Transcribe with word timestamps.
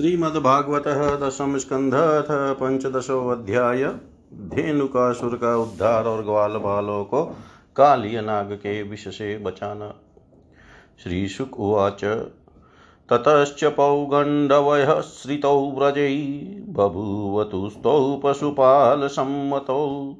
श्रीमद्भागवत 0.00 1.18
दशम 1.22 1.58
स्कंध 1.58 1.92
पंचदशोध्याय 2.60 3.94
धेनुकासुर 4.32 5.36
का 5.36 5.56
उद्धार 5.56 6.04
और 6.04 6.24
ग्वाल 6.24 6.50
बालों 6.50 7.04
को 7.04 7.36
कालिय 7.76 8.20
नाग 8.20 8.52
के 8.52 8.82
विष 8.82 9.08
से 9.08 9.38
बचाना। 9.38 9.94
श्रीशुक 11.02 11.60
उवाच, 11.60 12.28
ततश्च 13.08 13.64
पौगण्डवयः 13.64 15.00
श्रितौ 15.00 15.70
व्रजै 15.70 16.16
बभूवतुस्तौ 16.68 18.20
पशुपालसम्मतौ 18.24 20.14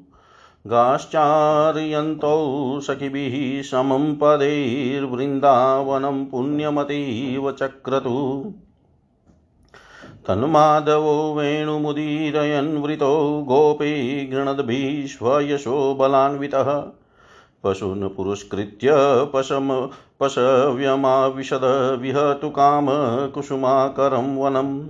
गाश्चार्यन्तौ 0.67 2.79
सखिभिः 2.79 3.63
समं 3.63 4.15
पदैर्वृन्दावनं 4.15 6.25
पुण्यमतीव 6.25 7.51
चक्रतु। 7.51 8.53
तन्माधवो 10.27 11.33
वेणुमुदीरयन् 11.33 12.83
वृतो 12.83 13.45
गोपी 13.47 14.27
गृणद्भीष्वयशो 14.27 15.97
बलान्वितः। 15.99 16.83
पशून् 17.63 18.09
पुरस्कृत्य 18.09 18.89
पशम 19.33 19.89
पशव्यमाविशद 20.19 21.97
विहतु 22.01 22.49
कामकुसुमाकरं 22.49 24.37
वनम् 24.37 24.87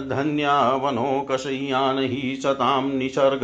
धन्यावनोकशय्यान् 0.09 1.99
हि 1.99 2.39
सतां 2.43 2.83
निसर्ग। 2.83 3.41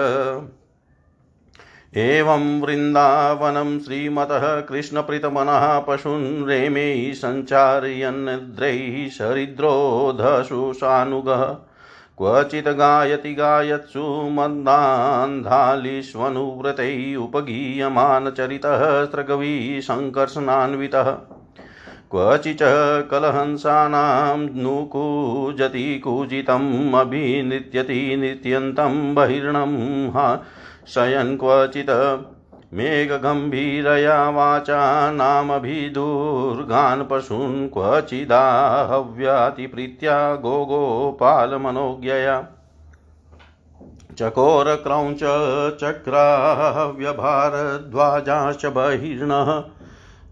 एवं 1.97 2.61
वृन्दावनं 2.61 3.79
श्रीमतः 3.79 4.61
कृष्णप्रीतमनः 4.61 5.79
पशून् 5.79 6.47
रेमे 6.47 7.13
सञ्चारयन्निद्रैः 7.13 9.09
सरिद्रोधसु 9.09 10.73
सानुगः 10.75 11.43
क्वचित् 12.17 12.77
गायति 12.77 13.33
गायत्सु 13.33 14.29
मन्दान्धालिष्वनुव्रतैः 14.29 17.23
उपगीयमानचरितः 17.23 19.05
स्रगवी 19.05 19.81
सङ्कर्षणान्वितः 19.81 21.17
क्वचिच 22.11 22.59
कलहंसानां 23.11 24.37
नुकूजति 24.37 26.01
कूजितम् 26.03 26.99
अभिनृत्यति 26.99 28.15
नृत्यन्तं 28.15 29.15
बहिर्णं 29.15 30.09
हा 30.09 30.45
शयन् 30.93 31.37
क्वचित् 31.37 32.23
मेघगम्भीरया 32.73 34.29
वाचा 34.29 35.11
नामभिदुर्गान् 35.11 37.03
पशून् 37.11 37.69
क्वचिदाहव्यातिप्रीत्या 37.69 40.35
गोगोपालमनोज्ञया। 40.35 42.47
चकोरक्रौञ्च 44.19 45.19
चक्राव्यभारद्वाजाश्च 45.81 48.65
बहिर्णः 48.65 49.63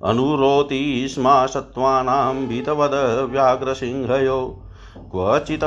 अनुरोति 0.03 1.07
स्मा 1.09 1.45
सत्त्वानां 1.45 2.47
भीतवद 2.47 3.27
व्याघ्रसिंहयो। 3.31 4.63
क्वचित् 5.11 5.63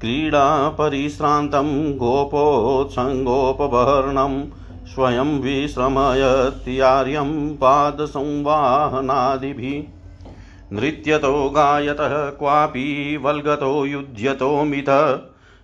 क्रीडापरिश्रान्तं 0.00 1.96
गोपोत्सङ्गोपवर्णं 1.96 4.46
स्वयं 4.86 5.40
विश्रमयत्यार्यं 5.40 7.56
पादसंवाहनादिभिः 7.56 9.98
नृत्यतो 10.72 11.50
गायतः 11.50 12.30
क्वापि 12.30 13.18
वल्गतो 13.22 13.86
युध्यतो 13.86 14.64
मिथ 14.64 14.90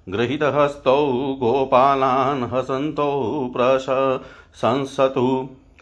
गृहीतहस्तौ 0.09 1.07
गोपालान् 1.41 2.53
हसन्तौ 2.53 3.11
प्रशंसतु। 3.57 5.27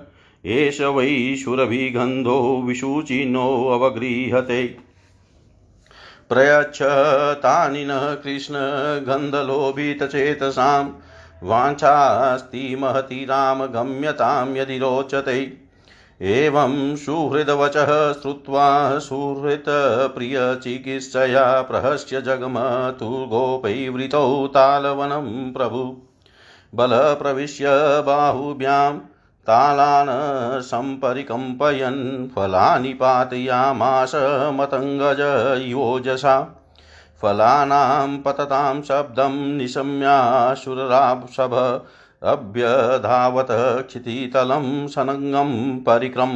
एष 0.46 0.80
वै 0.80 1.36
शुरभिगन्धो 1.36 2.62
विशुचिनोऽवगृह्यते 2.66 4.85
प्रयच्छ 6.28 6.78
तानि 7.34 7.84
न 7.84 8.20
कृष्णगन्धलोभितचेतसां 8.24 10.88
वाञ्छास्ति 11.42 12.76
महति 12.76 13.26
रामगम्यतां 13.30 14.56
यदि 14.56 14.78
रोचते। 14.78 15.66
एवं 16.22 16.96
सुहृदवचः 16.96 18.12
श्रुत्वा 18.12 18.98
सुहृतप्रियचिकित्सया 18.98 21.62
प्रहस्य 21.62 22.20
जगमतु 22.20 23.04
गोपैवृतौ 23.04 24.46
तालवनं 24.46 25.52
प्रभु। 25.52 25.96
बलप्रविश्य 26.74 27.66
बाहुभ्यां 28.06 28.98
तालान् 29.46 30.62
सम्परिकम्पयन् 30.62 32.28
फलानि 32.28 32.92
पातयामास 32.92 34.12
मतङ्गज 34.54 35.20
योजसा। 35.62 36.36
फलानां 37.22 38.18
पततां 38.18 38.82
शब्दं 38.82 39.56
निशम्याशुररासभ 39.56 41.54
अभ्यधावत 42.22 43.48
क्षितितलं 43.86 44.86
सनङ्गं 44.88 45.78
परिक्रम 45.78 46.32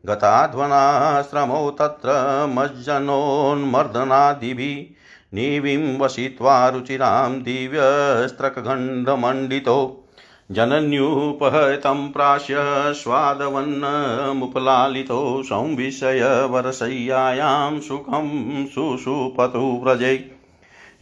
गताध्वनाश्रमौ 0.07 1.71
तत्र 1.71 2.47
मज्जनोन्मर्दनादिभिः, 2.49 4.95
निविं 5.35 5.99
वसित्वा 5.99 6.69
रुचिरां 6.69 7.43
दिव्यस्त्रकखण्डमण्डितो। 7.43 10.04
जनन्युपहतं 10.51 12.13
प्राश्य 12.13 12.55
स्वादवन्नमुपलालितो 12.95 15.43
संविशय 15.43 16.49
वरशय्यायां 16.51 17.81
सुखं 17.81 18.67
सुषुपतु 18.67 19.59
व्रजे। 19.59 20.31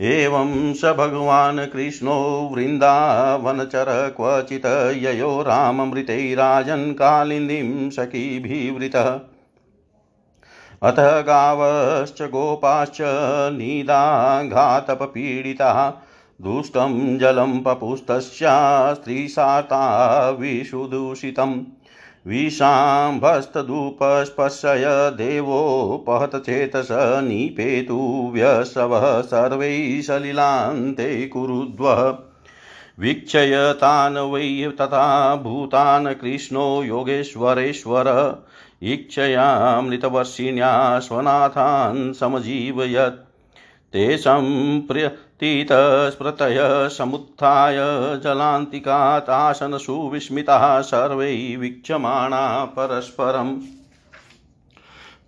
एवं 0.00 0.74
स 0.74 0.84
भगवान् 0.84 1.58
कृष्णो 1.58 2.48
वृन्दावनचर 2.52 4.14
क्वचित् 4.16 5.04
ययो 5.04 5.42
राममृतैराजन् 5.42 6.94
कालिन्दीं 6.94 7.90
सखीभिवृतः। 7.90 9.20
अथ 10.82 11.22
गावश्च 11.22 12.22
गोपाश्च 12.22 12.98
निदाघातपपीडिताः। 13.52 15.92
दुष्टं 16.42 17.18
जलं 17.18 17.60
पपुस्तस्या 17.60 18.94
स्त्रीसाता 18.94 20.30
विषुदूषितम्। 20.30 21.60
विशाम्भस्तदुपस्पशय 22.26 25.10
देवोपहतचेतस 25.14 26.88
निपेतु 27.22 28.30
व्यसवः 28.34 29.20
सर्वैः 29.20 30.02
सलिलान्ते 30.02 31.28
कुरुद्व। 31.28 32.18
वीक्षय 32.98 33.74
तान् 33.76 34.16
वै 34.16 34.72
तथा 34.80 35.36
भूतान् 35.36 36.06
कृष्णो 36.06 36.82
योगेश्वरेश्वर। 36.82 38.36
इच्छयामृतवर्षिण्या 38.82 40.98
स्वनाथान् 40.98 42.12
समजीवयत्। 42.12 43.28
ते 43.92 44.18
सम्प्र्यतीतस्मृतय 45.42 46.88
समुत्थाय 46.88 47.76
जलान्तिकात् 48.24 49.30
आसनसुविस्मिताः 49.30 50.80
सर्वै 50.80 51.56
वीक्षमाणा 51.56 52.64
परस्परम्। 52.64 53.60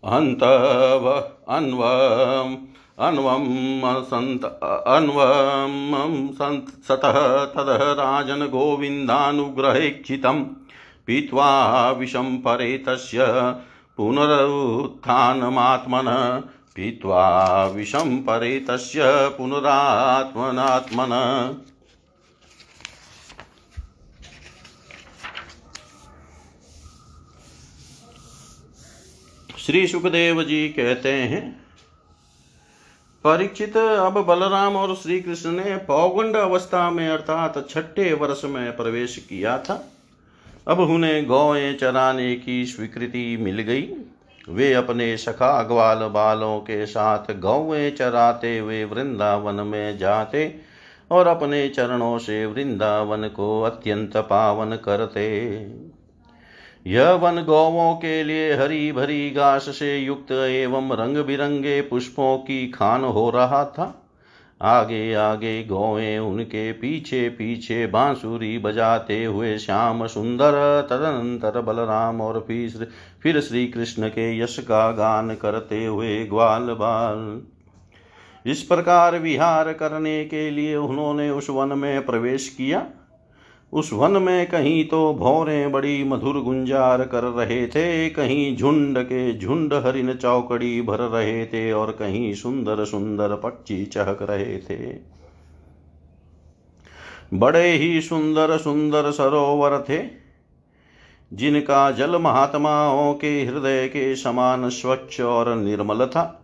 अन्तव 0.05 1.09
अन्वम् 1.49 2.57
अन्वं 2.99 3.45
सन्त 4.03 4.45
अन्वं 4.87 6.33
सन्त, 6.33 6.69
सतः 6.89 7.45
ततः 7.45 7.93
राजन् 7.93 8.49
गोविन्दानुग्रहेक्षितं 8.49 10.45
पीत्वा 11.07 11.91
विषं 11.91 12.39
परे 12.39 12.79
तस्य 12.79 13.25
पुनरुत्थानमात्मन 13.97 14.89
पीत्वा 16.77 17.25
विषं 17.67 18.17
परे 18.19 18.59
तस्य 18.61 19.03
पुनरात्मनात्मन। 19.39 21.13
श्री 29.59 29.87
सुखदेव 29.87 30.43
जी 30.43 30.69
कहते 30.69 31.13
हैं 31.13 31.43
परीक्षित 33.25 33.77
अब 33.77 34.19
बलराम 34.25 34.77
और 34.77 34.95
श्री 34.97 35.21
कृष्ण 35.21 35.51
ने 35.51 35.77
पौगंड 35.77 36.37
अवस्था 36.37 36.91
में 36.91 37.09
अर्थात 37.09 37.55
छठे 37.71 38.13
वर्ष 38.13 38.45
में 38.45 38.77
प्रवेश 38.77 39.17
किया 39.29 39.59
था। 39.59 39.77
अब 40.69 40.81
उन्हें 40.81 41.27
गौएँ 41.27 41.75
चराने 41.75 42.35
की 42.37 42.67
स्वीकृति 42.67 43.37
मिल 43.37 43.61
गई। 43.61 43.87
वे 44.49 44.73
अपने 44.73 45.17
सखा 45.17 45.63
ग्वाल 45.63 45.99
बालों 45.99 46.59
के 46.61 46.87
साथ 46.87 47.33
गौवें 47.39 47.95
चराते 47.97 48.59
हुए 48.59 48.85
वृंदावन 48.85 49.55
में 49.55 49.99
जाते 49.99 50.55
और 51.11 51.27
अपने 51.27 51.69
चरणों 51.69 52.19
से 52.19 52.47
वृंदावन 52.47 53.29
को 53.29 53.63
अत्यंत 53.63 54.17
पावन 54.17 54.77
करते। 54.77 55.27
यह 56.87 57.11
वन 57.11 57.43
गौवों 57.43 57.95
के 57.95 58.25
लिए 58.25 58.55
हरी 58.55 58.93
भरी 58.93 59.31
घास 59.31 59.63
से 59.63 59.99
युक्त 59.99 60.33
एवं 60.33 60.93
रंग 60.93 61.17
बिरंगे 61.17 61.81
पुष्पों 61.81 62.39
की 62.39 62.69
खान 62.69 63.05
हो 63.05 63.31
रहा 63.31 63.65
था। 63.65 64.04
आगे 64.61 65.15
आगे 65.15 65.65
गौएँ 65.65 66.19
उनके 66.19 66.73
पीछे 66.73 67.29
पीछे 67.29 67.87
बांसुरी 67.87 68.59
बजाते 68.59 69.25
हुए 69.25 69.59
श्याम 69.59 70.07
सुंदर, 70.07 70.53
तदनंतर 70.91 71.61
बलराम 71.61 72.21
और 72.21 72.45
फिर 72.49 72.91
फिर 73.23 73.41
श्री 73.41 73.67
कृष्ण 73.67 74.09
के 74.09 74.39
यश 74.39 74.59
का 74.59 74.91
गान 74.93 75.35
करते 75.35 75.85
हुए 75.85 76.25
ग्वाल 76.25 76.63
बाल। 76.63 77.43
इस 78.47 78.63
प्रकार 78.63 79.19
विहार 79.19 79.73
करने 79.73 80.25
के 80.25 80.51
लिए 80.51 80.77
उन्होंने 80.77 81.31
उस 81.31 81.51
वन 81.51 81.79
में 81.79 82.07
प्रवेश 82.07 82.49
किया। 82.49 82.87
उस 83.75 83.93
वन 83.93 84.11
में 84.13 84.47
कहीं 84.47 84.85
तो 84.85 85.15
भौरे 85.15 85.67
बड़ी 85.69 86.03
मधुर 86.05 86.41
गुंजार 86.41 87.03
कर 87.05 87.25
रहे 87.25 87.67
थे, 87.67 88.11
कहीं 88.11 88.57
झुंड 88.57 88.99
के 88.99 89.39
झुंड 89.39 89.75
हरिन 89.75 90.13
चौकड़ी 90.15 90.83
भर 90.83 91.01
रहे 91.01 91.45
थे 91.47 91.73
और 91.73 91.93
कहीं 91.93 92.35
सुंदर 92.35 92.85
सुंदर 92.85 93.35
पक्षी 93.35 93.85
चहक 93.85 94.23
रहे 94.23 94.59
थे। 94.59 94.93
बड़े 97.35 97.73
ही 97.73 98.01
सुंदर 98.01 98.57
सुंदर 98.59 99.11
सरोवर 99.11 99.79
थे, 99.89 99.99
जिनका 101.33 101.91
जल 101.91 102.17
महात्माओं 102.17 103.15
के 103.15 103.43
हृदय 103.45 103.87
के 103.89 104.15
समान 104.17 104.69
स्वच्छ 104.71 105.21
और 105.21 105.55
निर्मल 105.55 106.07
था। 106.07 106.44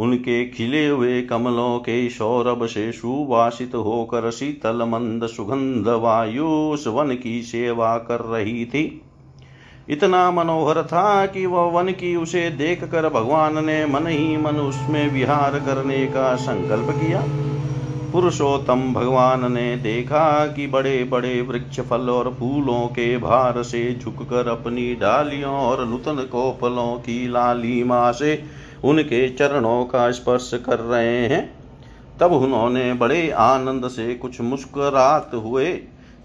उनके 0.00 0.44
खिले 0.48 0.88
हुए 0.88 1.20
कमलों 1.22 1.78
के 1.78 2.08
सौरभ 2.10 2.66
से 2.66 2.92
सुवासित 2.92 3.74
होकर 3.74 4.30
शीतल 4.30 4.82
मंद 4.88 5.26
सुगंध 5.26 5.88
वायु 5.88 6.46
वन 6.86 7.14
की 7.22 7.42
सेवा 7.42 7.96
कर 7.98 8.20
रही 8.20 8.64
थी। 8.64 9.02
इतना 9.88 10.30
मनोहर 10.30 10.82
था 10.82 11.26
कि 11.26 11.46
वह 11.46 11.62
वन 11.62 11.92
की 11.92 12.16
उसे 12.16 12.50
देख 12.50 12.84
कर 12.84 13.08
भगवान 13.08 13.64
ने 13.64 13.86
मन 13.86 14.06
ही 14.06 14.36
मन 14.36 14.56
उसमें 14.56 15.10
विहार 15.10 15.58
करने 15.58 16.06
का 16.06 16.34
संकल्प 16.36 16.90
किया। 16.90 17.24
पुरुषोत्तम 18.12 18.92
भगवान 18.92 19.52
ने 19.52 19.76
देखा 19.76 20.46
कि 20.46 20.66
बड़े 20.66 21.04
बड़े 21.04 21.40
वृक्ष 21.42 21.80
फल 21.80 22.10
और 22.10 22.36
फूलों 22.38 22.86
के 22.88 23.16
भार 23.18 23.62
से 23.62 23.94
झुककर 23.94 24.48
अपनी 24.48 24.94
डालियों 24.94 25.52
और 25.52 25.86
नूतन 25.86 26.16
कोपलों 26.32 26.94
की 26.96 27.28
लालिमा 27.28 28.10
से 28.12 28.59
उनके 28.84 29.28
चरणों 29.28 29.84
का 29.84 30.10
स्पर्श 30.10 30.50
कर 30.66 30.78
रहे 30.78 31.26
हैं। 31.28 31.60
तब 32.20 32.32
उन्होंने 32.32 32.92
बड़े 32.92 33.30
आनंद 33.30 33.88
से 33.88 34.14
कुछ 34.14 34.40
मुस्कुरात 34.40 35.30
हुए 35.34 35.72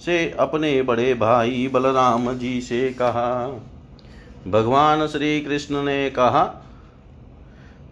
से 0.05 0.29
अपने 0.39 0.81
बड़े 0.81 1.13
भाई 1.13 1.69
बलराम 1.73 2.33
जी 2.33 2.59
से 2.61 2.89
कहा, 2.89 3.47
भगवान 4.47 5.07
श्री 5.07 5.39
कृष्ण 5.41 5.83
ने 5.83 6.09
कहा, 6.09 6.43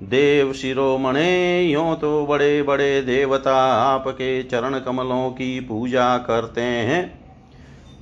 देव 0.03 0.53
शिरोमणे, 0.53 1.61
यो 1.63 1.93
तो 1.95 2.25
बड़े 2.25 2.61
बड़े 2.63 3.01
देवता 3.01 3.55
आपके 3.73 4.43
चरण 4.43 4.79
कमलों 4.79 5.29
की 5.29 5.59
पूजा 5.59 6.17
करते 6.17 6.61
हैं। 6.61 7.22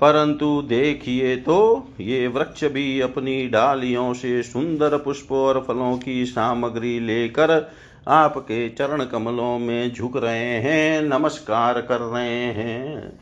परंतु 0.01 0.61
देखिए 0.61 1.35
तो 1.35 1.87
ये 1.99 2.27
वृक्ष 2.27 2.63
भी 2.63 2.99
अपनी 2.99 3.47
डालियों 3.47 4.13
से 4.13 4.43
सुंदर 4.43 4.97
पुष्प 4.97 5.31
और 5.31 5.65
फलों 5.67 5.97
की 5.97 6.25
सामग्री 6.25 6.99
लेकर 6.99 7.71
आपके 8.07 8.69
चरण 8.69 9.05
कमलों 9.05 9.59
में 9.59 9.93
झुक 9.93 10.17
रहे 10.17 10.45
हैं, 10.45 11.01
नमस्कार 11.01 11.81
कर 11.81 11.99
रहे 11.99 12.45
हैं। 12.45 13.19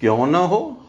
क्यों 0.00 0.26
न 0.26 0.34
हो? 0.34 0.81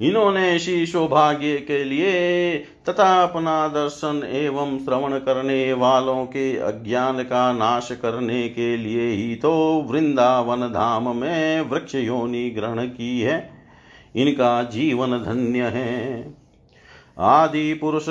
इन्होंने 0.00 0.56
इसी 0.56 0.86
सौभाग्य 0.86 1.56
के 1.56 1.84
लिए 1.84 2.58
तथा 2.58 3.22
अपना 3.22 3.68
दर्शन 3.68 4.28
एवं 4.32 4.78
श्रवण 4.78 5.18
करने 5.18 5.72
वालों 5.72 6.24
के 6.24 6.56
अज्ञान 6.56 7.22
का 7.22 7.52
नाश 7.52 7.88
करने 7.92 8.48
के 8.48 8.76
लिए 8.76 9.08
ही 9.08 9.34
तो 9.34 9.52
वृंदावन 9.90 10.60
धाम 10.60 11.16
में 11.16 11.60
वृक्ष 11.60 11.94
योनि 11.94 12.50
ग्रहण 12.50 12.86
की 12.86 13.20
है। 13.20 13.50
इनका 14.16 14.62
जीवन 14.62 15.18
धन्य 15.18 15.62
है। 15.62 16.34
आदि 17.18 17.74
पुरुष, 17.74 18.08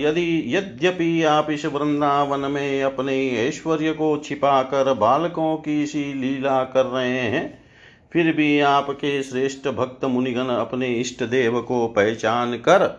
यदि 0.00 0.56
यद्यपि 0.56 1.22
आप 1.22 1.50
इस 1.50 1.66
वृंदावन 1.66 2.40
में 2.40 2.82
अपने 2.82 3.30
ऐश्वर्य 3.30 3.92
को 3.92 4.16
छिपाकर 4.16 4.94
बालकों 4.94 5.56
की 5.56 5.86
सी 5.86 6.14
लीला 6.14 6.64
कर 6.64 6.86
रहे 6.86 7.20
हैं 7.20 7.67
फिर 8.12 8.32
भी 8.32 8.58
आपके 8.60 9.22
श्रेष्ठ 9.22 9.68
भक्त 9.68 10.04
मुनिगण 10.04 10.48
अपने 10.50 10.88
इष्ट 10.94 11.22
देव 11.24 11.60
को 11.62 11.86
पहचान 11.88 12.56
कर, 12.58 12.90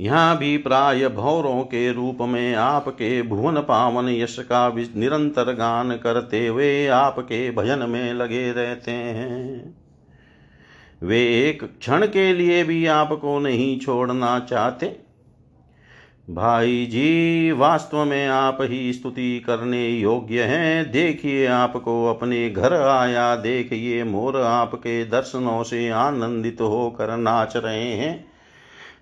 यहाँ 0.00 0.36
भी 0.38 0.56
प्राय 0.58 1.08
भौरों 1.08 1.62
के 1.62 1.92
रूप 1.92 2.18
में 2.22 2.54
आपके 2.54 3.20
भुवन 3.22 3.60
पावन 3.62 4.08
यश 4.08 4.38
का 4.42 4.68
निरंतर 4.96 5.52
गान 5.54 5.96
करते 5.96 6.46
हुए 6.46 6.86
आपके 6.88 7.50
भजन 7.50 7.88
में 7.88 8.12
लगे 8.14 8.50
रहते 8.52 8.90
हैं। 8.90 9.74
वे 11.02 11.20
एक 11.40 11.64
क्षण 11.64 12.06
के 12.06 12.32
लिए 12.32 12.62
भी 12.64 12.84
आपको 12.86 13.38
नहीं 13.38 13.78
छोड़ना 13.80 14.38
चाहते। 14.40 14.86
भाई 16.28 16.84
जी, 16.86 17.50
वास्तव 17.52 18.04
में 18.04 18.26
आप 18.28 18.58
ही 18.60 18.92
स्तुति 18.92 19.38
करने 19.40 19.88
योग्य 19.88 20.42
हैं। 20.42 20.90
देखिए 20.90 21.46
आपको 21.46 22.04
अपने 22.06 22.48
घर 22.50 22.74
आया, 22.74 23.34
देखिए 23.36 24.02
मोर 24.04 24.36
आपके 24.36 25.04
दर्शनों 25.04 25.62
से 25.62 25.88
आनंदित 25.88 26.60
होकर 26.60 27.16
नाच 27.16 27.56
रहे 27.56 27.92
हैं। 27.92 28.24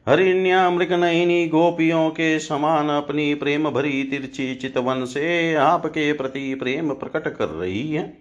हरिण्या 0.09 0.69
मृगनयनी 0.71 1.47
गोपियों 1.49 2.09
के 2.11 2.39
समान 2.39 2.89
अपनी 2.89 3.35
प्रेम 3.35 3.71
भरी 3.71 4.03
तिरछी 4.03 4.55
चितवन 4.55 5.05
से 5.05 5.55
आपके 5.55 6.13
प्रति 6.13 6.55
प्रेम 6.55 6.93
प्रकट 6.95 7.29
कर 7.37 7.49
रही 7.49 7.89
है, 7.91 8.13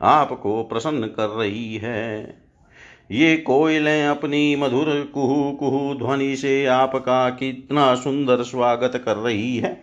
आपको 0.00 0.62
प्रसन्न 0.62 1.06
कर 1.06 1.28
रही 1.28 1.76
है। 1.76 2.45
ये 3.10 3.36
कोयलें 3.36 4.06
अपनी 4.06 4.56
मधुर 4.56 5.10
कुहू 5.14 5.50
कुहू 5.52 5.94
ध्वनि 5.94 6.36
से 6.36 6.66
आपका 6.66 7.28
कितना 7.30 7.94
सुंदर 7.94 8.42
स्वागत 8.42 9.02
कर 9.04 9.16
रही 9.16 9.56
है। 9.56 9.80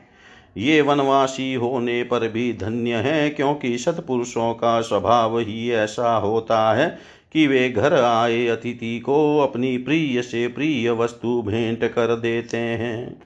ये 0.57 0.81
वनवासी 0.81 1.53
होने 1.53 2.03
पर 2.03 2.27
भी 2.27 2.53
धन्य 2.53 2.95
है, 2.95 3.29
क्योंकि 3.29 3.77
सतपुरुषों 3.77 4.53
का 4.53 4.81
स्वभाव 4.81 5.39
ही 5.39 5.69
ऐसा 5.71 6.15
होता 6.15 6.73
है 6.73 6.87
कि 7.33 7.47
वे 7.47 7.69
घर 7.69 7.93
आए 7.93 8.47
अतिथि 8.47 8.99
को 8.99 9.39
अपनी 9.39 9.77
प्रिय 9.77 10.21
से 10.21 10.47
प्रिय 10.47 10.91
वस्तु 10.91 11.41
भेंट 11.41 11.83
कर 11.83 12.15
देते 12.15 12.57
हैं। 12.57 13.21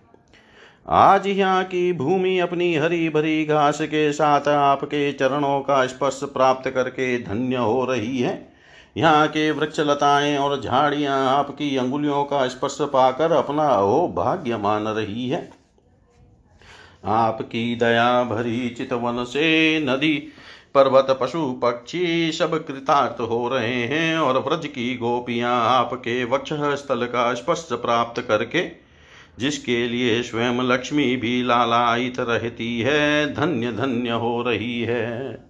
आज 0.88 1.27
यहाँ 1.27 1.63
की 1.63 1.94
भूमि 1.94 2.38
अपनी 2.39 2.75
हरी 2.75 3.10
भरी 3.10 3.46
घास 3.46 3.82
के 3.82 4.12
साथ 4.13 4.48
आपके 4.48 5.12
चरणों 5.13 5.60
का 5.62 5.86
स्पर्श 5.88 6.20
प्राप्त 6.24 6.70
करके 6.70 7.18
धन्य 7.24 7.56
हो 7.56 7.86
रही 7.86 8.20
है। 8.20 8.47
यहाँ 8.98 9.27
के 9.27 9.51
वृक्ष 9.51 9.80
लताएँ 9.80 10.38
और 10.38 10.62
झाड़ियाँ 10.62 11.18
आपकी 11.30 11.77
अंगुलियों 11.77 12.24
का 12.24 12.48
स्पर्श 12.48 12.77
पाकर 12.82 13.32
अपना 13.32 13.80
ओ 13.80 14.08
भाग्य 14.08 14.58
मान 14.58 14.88
रही 14.88 15.30
है। 15.30 15.50
आपकी 17.06 17.75
दया 17.75 18.24
भरी 18.24 18.70
चितवन 18.70 19.24
से 19.24 19.80
नदी, 19.80 20.13
पर्वत, 20.75 21.18
पशु, 21.22 21.51
पक्षी 21.63 22.32
सब 22.32 22.66
कृतार्थ 22.66 23.22
हो 23.22 23.48
रहे 23.48 23.84
हैं 23.84 24.18
और 24.18 24.39
व्रज 24.39 24.68
की 24.68 24.96
गोपियाँ 24.96 25.54
आपके 25.66 26.24
वक्ष 26.25 26.54
स्थल 26.54 27.06
का 27.06 27.34
स्पर्श 27.34 27.68
प्राप्त 27.72 28.22
करके, 28.22 28.68
जिसके 29.39 29.88
लिए 29.88 30.22
स्वयं 30.24 30.62
लक्ष्मी 30.63 31.16
भी 31.16 31.44
लालायित 31.44 32.20
रहती 32.20 32.80
है, 32.80 33.34
धन्य 33.34 33.72
धन्य 33.72 34.10
हो 34.10 34.42
रही 34.42 34.82
है। 34.82 35.47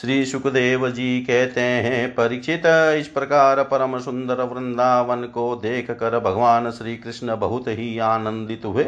श्री 0.00 0.26
सुखदेव 0.26 0.90
जी 0.90 1.20
कहते 1.20 1.60
हैं, 1.60 2.14
परीक्षित, 2.14 2.62
इस 3.00 3.08
प्रकार 3.08 3.62
परम 3.62 3.98
सुंदर 3.98 4.34
वृंदावन 4.34 5.22
को 5.22 5.56
देख 5.56 5.90
कर 5.90 6.18
भगवान 6.18 6.70
श्री 6.70 6.96
कृष्ण 6.96 7.36
बहुत 7.36 7.64
ही 7.68 7.98
आनंदित 7.98 8.64
हुए। 8.64 8.86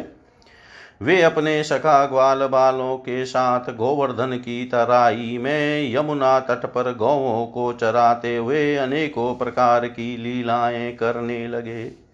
वे 1.02 1.22
अपने 1.22 1.64
सखा 1.64 2.06
ग्वाल 2.06 2.46
बालों 2.46 2.96
के 2.96 3.24
साथ 3.24 3.60
गोवर्धन 3.60 4.36
की 4.36 4.64
तराई 4.64 5.38
में 5.40 5.94
यमुना 5.94 6.40
तट 6.40 6.66
पर 6.66 6.94
गौों 6.94 7.46
को 7.46 7.72
चराते 7.72 8.36
हुए 8.36 8.76
अनेकों 8.76 9.34
प्रकार 9.34 9.86
की 9.86 10.16
लीलाएँ 10.16 10.92
करने 10.92 11.48
लगे। 11.48 12.09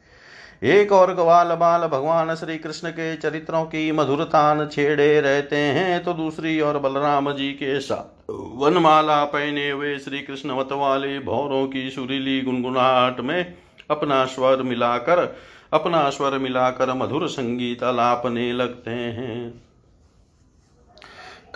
एक 0.62 0.92
और 0.92 1.12
ग्वाल 1.14 1.48
बाल 1.54 1.86
भगवान 1.86 2.34
श्री 2.34 2.56
कृष्ण 2.58 2.90
के 2.90 3.16
चरित्रों 3.16 3.64
की 3.64 3.90
मधुरतान 3.92 4.66
छेड़े 4.68 5.20
रहते 5.20 5.56
हैं 5.56 6.02
तो 6.04 6.12
दूसरी 6.12 6.60
और 6.60 6.78
बलराम 6.78 7.32
जी 7.32 7.52
के 7.52 7.78
साथ। 7.80 8.30
वनमाला 8.56 9.24
पहने 9.24 9.70
हुए 9.70 9.98
श्री 9.98 10.20
कृष्ण 10.20 10.50
मत 10.50 10.68
वाले 10.72 11.18
भौरों 11.18 11.66
की 11.66 11.90
सुरीली 11.90 12.40
गुनगुनाहट 12.40 13.20
में 13.20 13.54
अपना 13.90 14.24
स्वर 14.24 14.62
मिलाकर, 14.62 15.36
अपना 15.72 16.08
स्वर 16.10 16.38
मिलाकर 16.38 16.92
मधुर 16.94 17.28
संगीत 17.28 17.82
अलापने 17.82 18.52
लगते 18.52 18.90
हैं। 18.90 19.65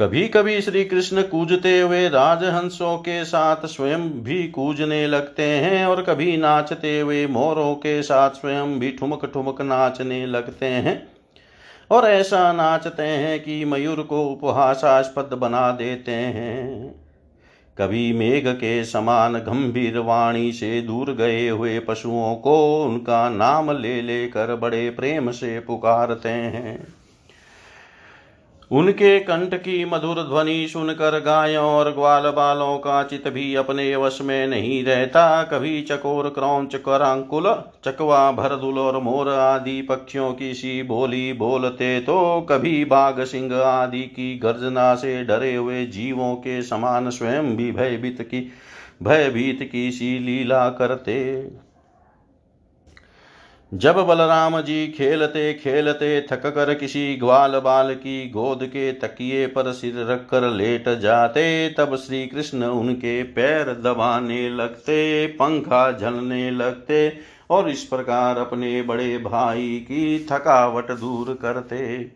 कभी 0.00 0.28
कभी 0.28 0.61
श्री 0.61 0.85
कृष्ण 0.85 1.23
कूजते 1.23 1.80
हुए 1.80 2.09
राजहंसों 2.09 2.99
के 2.99 3.25
साथ 3.25 3.57
स्वयं 3.66 4.11
भी 4.11 4.49
कूजने 4.49 5.07
लगते 5.07 5.42
हैं 5.42 5.87
और 5.87 6.02
कभी 6.02 6.37
नाचते 6.37 7.00
हुए 7.00 7.26
मोरों 7.26 7.75
के 7.75 8.02
साथ 8.02 8.30
स्वयं 8.30 8.78
भी 8.78 8.90
ठुमक 8.90 9.30
ठुमक 9.35 9.61
नाचने 9.62 10.26
लगते 10.26 10.66
हैं। 10.66 11.09
और 11.90 12.04
ऐसा 12.04 12.52
नाचते 12.52 13.02
हैं 13.02 13.40
कि 13.40 13.64
मयूर 13.64 14.00
को 14.00 14.26
उपहासास्पद 14.26 15.30
बना 15.35 15.73
देते 15.73 16.12
हैं। 16.12 16.95
कभी 17.78 18.12
मेघ 18.12 18.49
के 18.49 18.85
समान 18.85 19.35
गंभीर 19.35 19.99
वाणी 19.99 20.52
से 20.52 20.80
दूर 20.83 21.12
गए 21.12 21.49
हुए 21.49 21.78
पशुओं 21.78 22.35
को 22.35 22.85
उनका 22.85 23.28
नाम 23.30 23.78
ले 23.78 24.02
लेकर 24.02 24.54
बड़े 24.57 24.90
प्रेम 24.90 25.30
से 25.30 25.61
पुकारते 25.61 26.28
हैं। 26.28 27.00
उनके 28.71 29.19
कंठ 29.21 29.54
की 29.54 29.85
मधुर 29.85 30.23
ध्वनि 30.23 30.67
सुनकर 30.69 31.19
गायों 31.21 31.65
और 31.65 31.91
ग्वाल 31.93 32.30
बालों 32.30 32.76
का 32.78 33.02
चित 33.02 33.26
भी 33.28 33.54
अपने 33.54 33.95
वश 33.97 34.21
में 34.21 34.47
नहीं 34.47 34.83
रहता। 34.85 35.43
कभी 35.43 35.80
चकोर, 35.83 36.28
क्रौच, 36.28 36.75
करांकुल, 36.76 37.52
चकवा, 37.85 38.30
भरदुल 38.33 38.78
और 38.78 39.00
मोर 39.02 39.28
आदि 39.28 39.80
पक्षियों 39.83 40.33
की 40.33 40.52
सी 40.54 40.83
बोली 40.83 41.33
बोलते 41.33 42.00
तो 42.00 42.41
कभी 42.41 42.85
बाघ 42.85 43.21
सिंह 43.21 43.54
आदि 43.56 44.02
की 44.02 44.35
गर्जना 44.39 44.95
से 44.95 45.23
डरे 45.25 45.54
हुए 45.54 45.85
जीवों 45.87 46.35
के 46.37 46.63
समान 46.63 47.11
स्वयं 47.11 47.56
भी 47.56 47.71
भयभीत 47.73 48.23
की 48.23 48.50
भयभीत 49.02 49.69
की 49.73 49.91
सी 49.91 50.19
लीला 50.19 50.69
करते। 50.71 51.21
जब 53.73 53.97
बलराम 53.97 54.61
जी 54.61 54.87
खेलते 54.89 55.52
खेलते 55.54 56.21
थक 56.33 56.47
कर 56.47 56.75
किसी 56.75 57.17
ग्वाल 57.17 57.59
बाल 57.59 57.95
की 57.95 58.28
गोद 58.30 58.65
के 58.65 58.91
तकिए 58.93 59.47
पर 59.47 59.73
सिर 59.73 60.06
रख 60.06 60.26
कर 60.30 60.49
लेट 60.50 60.89
जाते, 60.89 61.69
तब 61.71 61.95
श्री 61.97 62.26
कृष्ण 62.26 62.65
उनके 62.65 63.23
पैर 63.23 63.73
दबाने 63.75 64.49
लगते, 64.50 65.26
पंखा 65.26 65.91
झलने 65.93 66.50
लगते 66.50 67.13
और 67.50 67.71
इस 67.71 67.85
प्रकार 67.85 68.39
अपने 68.39 68.83
बड़े 68.83 69.19
भाई 69.19 69.69
की 69.78 70.26
थकावट 70.33 70.91
दूर 70.91 71.39
करते। 71.43 72.11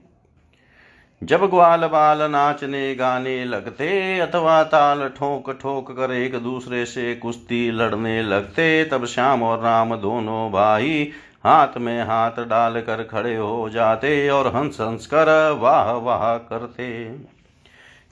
जब 1.23 1.45
ग्वाल 1.51 1.87
बाल 1.87 2.31
नाचने 2.31 2.95
गाने 2.95 3.45
लगते, 3.45 4.19
अथवा 4.19 4.62
ताल 4.62 5.09
ठोक 5.09 5.51
ठोक 5.51 5.90
कर 5.90 6.12
एक 6.12 6.38
दूसरे 6.38 6.85
से 6.87 7.14
कुश्ती 7.14 7.71
लड़ने 7.71 8.23
लगते, 8.23 8.85
तब 8.85 9.05
श्याम 9.05 9.43
और 9.43 9.62
राम 9.62 9.97
दोनों 9.97 10.51
भाई 10.51 11.12
हाथ 11.44 11.76
में 11.78 12.02
हाथ 12.02 12.44
डालकर 12.46 13.02
खड़े 13.02 13.35
हो 13.37 13.68
जाते 13.70 14.28
और 14.30 14.46
हंस 14.57 14.80
हंस 14.80 15.07
कर 15.07 15.28
वाह 15.61 15.90
वाह 16.00 16.37
करते। 16.44 16.87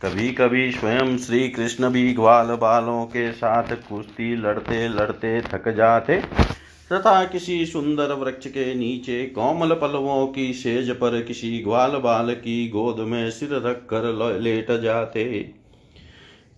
कभी 0.02 0.30
कभी 0.30 0.70
स्वयं 0.72 1.16
श्री 1.18 1.48
कृष्ण 1.48 1.90
भी 1.90 2.12
ग्वाल 2.14 2.54
बालों 2.56 3.04
के 3.06 3.30
साथ 3.32 3.74
कुश्ती 3.88 4.34
लड़ते 4.36 4.88
लड़ते 4.88 5.40
थक 5.42 5.68
जाते, 5.68 6.16
तथा 6.90 7.24
किसी 7.24 7.64
सुंदर 7.66 8.12
वृक्ष 8.14 8.46
के 8.46 8.74
नीचे 8.74 9.24
कोमल 9.28 9.74
पलवों 9.74 10.26
की 10.26 10.52
सेज 10.52 10.90
पर 10.90 11.20
किसी 11.22 11.58
ग्वाल 11.58 11.96
बाल 11.98 12.34
की 12.34 12.68
गोद 12.68 13.00
में 13.00 13.30
सिर 13.30 13.54
रख 13.60 13.86
कर 13.90 14.12
लेट 14.40 14.70
जाते। 14.80 15.24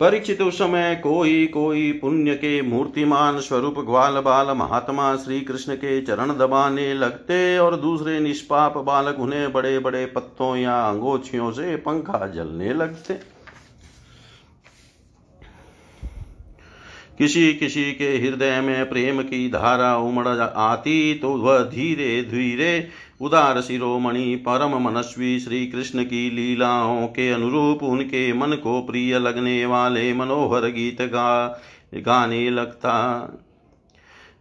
परीक्षित 0.01 0.41
उस 0.43 0.59
समय 0.59 0.95
कोई 1.03 1.47
कोई 1.47 1.93
पुण्य 1.93 2.35
के 2.35 2.63
मूर्तिमान 2.63 3.41
स्वरूप 3.41 3.79
ग्वाल 3.79 4.21
बाल 4.21 4.47
महात्मा 4.57 5.17
श्री 5.17 5.41
कृष्ण 5.41 5.75
के 5.75 6.01
चरण 6.03 6.33
दबाने 6.33 6.95
लगते 6.95 7.59
और 7.59 7.77
दूसरे 7.77 8.19
निष्पाप 8.21 8.79
बालक 8.79 9.21
उन्हें 9.21 9.53
बड़े 9.53 9.79
बड़े 9.79 10.05
पत्तों 10.07 10.57
या 10.57 10.81
अंगोछियों 10.81 11.51
से 11.53 11.77
पंखा 11.77 12.27
जलने 12.27 12.75
लगते। 12.75 13.15
किसी 17.19 17.55
किसी 17.55 17.93
के 17.93 18.09
हृदय 18.19 18.61
में 18.61 18.89
प्रेम 18.91 19.23
की 19.23 19.49
धारा 19.49 19.97
उमड़ 19.97 20.29
आती 20.29 21.15
तो 21.15 21.31
वह 21.31 21.59
धीरे 21.65 22.23
धीरे 22.23 22.89
उदार 23.25 23.61
शिरोमणि 23.61 24.37
परम 24.37 24.89
मनस्वी 24.89 25.41
श्री 25.41 25.67
कृष्ण 25.67 26.05
की 26.05 26.31
लीलाओं 26.31 27.07
के 27.07 27.31
अनुरूप 27.31 27.83
उनके 27.83 28.33
मन 28.33 28.53
को 28.53 28.83
प्रिय 28.83 29.19
लगने 29.19 29.67
वाले 29.67 30.15
मनोहर 30.15 30.61
गीत 30.61 31.03
गा, 31.03 31.61
गाने 31.95 32.51
लगता। 32.51 32.95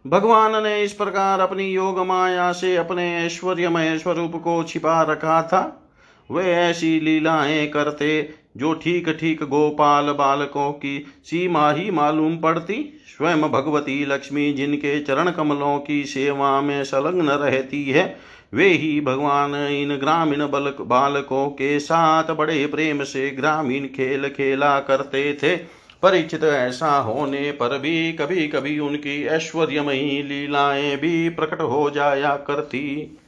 भगवान 0.06 0.62
ने 0.62 0.82
इस 0.82 0.92
प्रकार 0.92 1.40
अपनी 1.40 1.64
योग 1.64 2.06
माया 2.06 2.52
से 2.52 2.76
अपने 2.76 3.16
ऐश्वर्यमय 3.16 3.98
स्वरूप 3.98 4.32
को 4.36 4.62
छिपा 4.62 5.02
रखा 5.02 5.42
था। 5.42 5.90
वे 6.30 6.44
ऐसी 6.44 7.00
लीलाएँ 7.00 7.66
करते 7.66 8.34
जो 8.56 8.74
ठीक 8.74 9.08
ठीक 9.08 9.42
गोपाल 9.42 10.04
बालकों 10.04 10.72
की 10.72 11.06
सीमा 11.24 11.70
ही 11.72 11.90
मालूम 11.90 12.36
पड़ती। 12.36 13.00
स्वयं 13.18 13.42
भगवती 13.42 14.04
लक्ष्मी 14.04 14.52
जिनके 14.52 15.00
चरण 15.00 15.30
कमलों 15.30 15.78
की 15.78 16.04
सेवा 16.04 16.60
में 16.60 16.84
संलग्न 16.84 17.30
रहती 17.30 17.84
है 17.84 18.34
वे 18.54 18.68
ही 18.68 19.00
भगवान 19.00 19.54
इन 19.54 19.96
ग्रामीण 19.96 20.38
बल 20.38 20.74
बालकों 20.80 21.48
के 21.48 21.80
साथ 21.80 22.34
बड़े 22.34 22.66
प्रेम 22.66 23.04
से 23.04 23.30
ग्रामीण 23.30 23.86
खेल 23.86 24.28
खेला 24.28 24.80
करते 24.80 25.34
थे। 25.34 25.56
परिचित 26.02 26.44
ऐसा 26.44 26.98
होने 26.98 27.52
पर 27.52 27.78
भी 27.78 28.12
कभी 28.12 28.48
कभी 28.48 28.78
उनकी 28.78 29.24
ऐश्वर्यमयी 29.24 30.22
लीलाएँ 30.22 30.96
भी 30.96 31.28
प्रकट 31.28 31.60
हो 31.60 31.90
जाया 31.90 32.36
करती। 32.36 33.18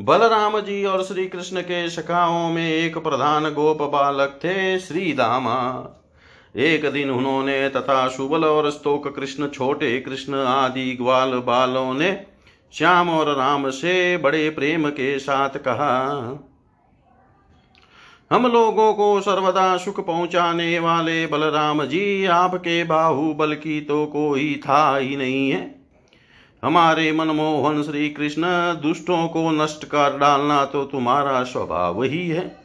बलराम 0.00 0.60
जी 0.60 0.84
और 0.84 1.02
श्री 1.02 1.26
कृष्ण 1.26 1.60
के 1.60 1.90
सखाओं 1.90 2.50
में 2.50 2.70
एक 2.70 2.98
प्रधान 2.98 3.44
गोप 3.44 3.82
बालक 3.82 4.40
थे, 4.44 4.78
श्री 4.78 5.12
दामा। 5.12 5.86
एक 6.56 6.92
दिन 6.92 7.10
उन्होंने 7.10 7.68
तथा 7.68 8.08
सुबल 8.08 8.44
और 8.44 8.70
स्तोक 8.70 9.16
कृष्ण, 9.16 9.48
छोटे 9.48 10.00
कृष्ण 10.00 10.34
आदि 10.34 10.98
ग्वाल 11.00 11.30
बालों 11.30 11.94
ने 11.94 12.10
श्याम 12.72 13.10
और 13.10 13.34
राम 13.36 13.68
से 13.70 14.16
बड़े 14.16 14.48
प्रेम 14.50 14.88
के 14.90 15.18
साथ 15.18 15.56
कहा, 15.58 15.94
हम 18.30 18.46
लोगों 18.46 18.92
को 18.94 19.20
सर्वदा 19.20 19.76
सुख 19.76 20.04
पहुँचाने 20.06 20.78
वाले 20.78 21.26
बलराम 21.26 21.84
जी, 21.84 22.24
आपके 22.24 22.82
बाहुबल 22.84 23.54
की 23.54 23.80
तो 23.80 24.04
कोई 24.06 24.54
था 24.66 24.96
ही 24.96 25.16
नहीं 25.16 25.50
है। 25.50 25.74
हमारे 26.62 27.10
मनमोहन 27.12 27.82
श्री 27.82 28.08
कृष्ण 28.10 28.42
दुष्टों 28.82 29.26
को 29.28 29.50
नष्ट 29.52 29.84
कर 29.84 30.18
डालना 30.18 30.64
तो 30.64 30.84
तुम्हारा 30.84 31.42
स्वभाव 31.42 32.02
ही 32.02 32.28
है। 32.28 32.56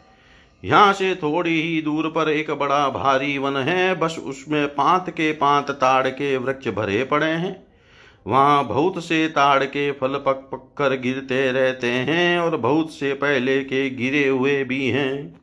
यहाँ 0.63 0.93
से 0.93 1.13
थोड़ी 1.15 1.61
ही 1.61 1.81
दूर 1.81 2.07
पर 2.07 2.29
एक 2.29 2.51
बड़ा 2.51 2.87
भारी 2.89 3.37
वन 3.37 3.57
है, 3.57 3.95
बस 3.95 4.17
उसमें 4.19 4.67
पांत 4.67 5.09
के 5.09 5.31
पांत 5.31 5.71
ताड़ 5.71 6.07
के 6.07 6.37
वृक्ष 6.37 6.67
भरे 6.67 7.03
पड़े 7.03 7.25
हैं। 7.25 7.62
वहाँ 8.27 8.67
बहुत 8.67 9.03
से 9.03 9.27
ताड़ 9.27 9.63
के 9.63 9.91
फल 9.91 10.07
पक 10.07 10.49
पक 10.51 10.75
कर 10.77 10.97
गिरते 10.97 11.51
रहते 11.51 11.87
हैं 11.87 12.39
और 12.39 12.57
बहुत 12.57 12.91
से 12.91 13.13
पहले 13.13 13.63
के 13.63 13.89
गिरे 13.89 14.27
हुए 14.27 14.63
भी 14.63 14.87
हैं। 14.87 15.41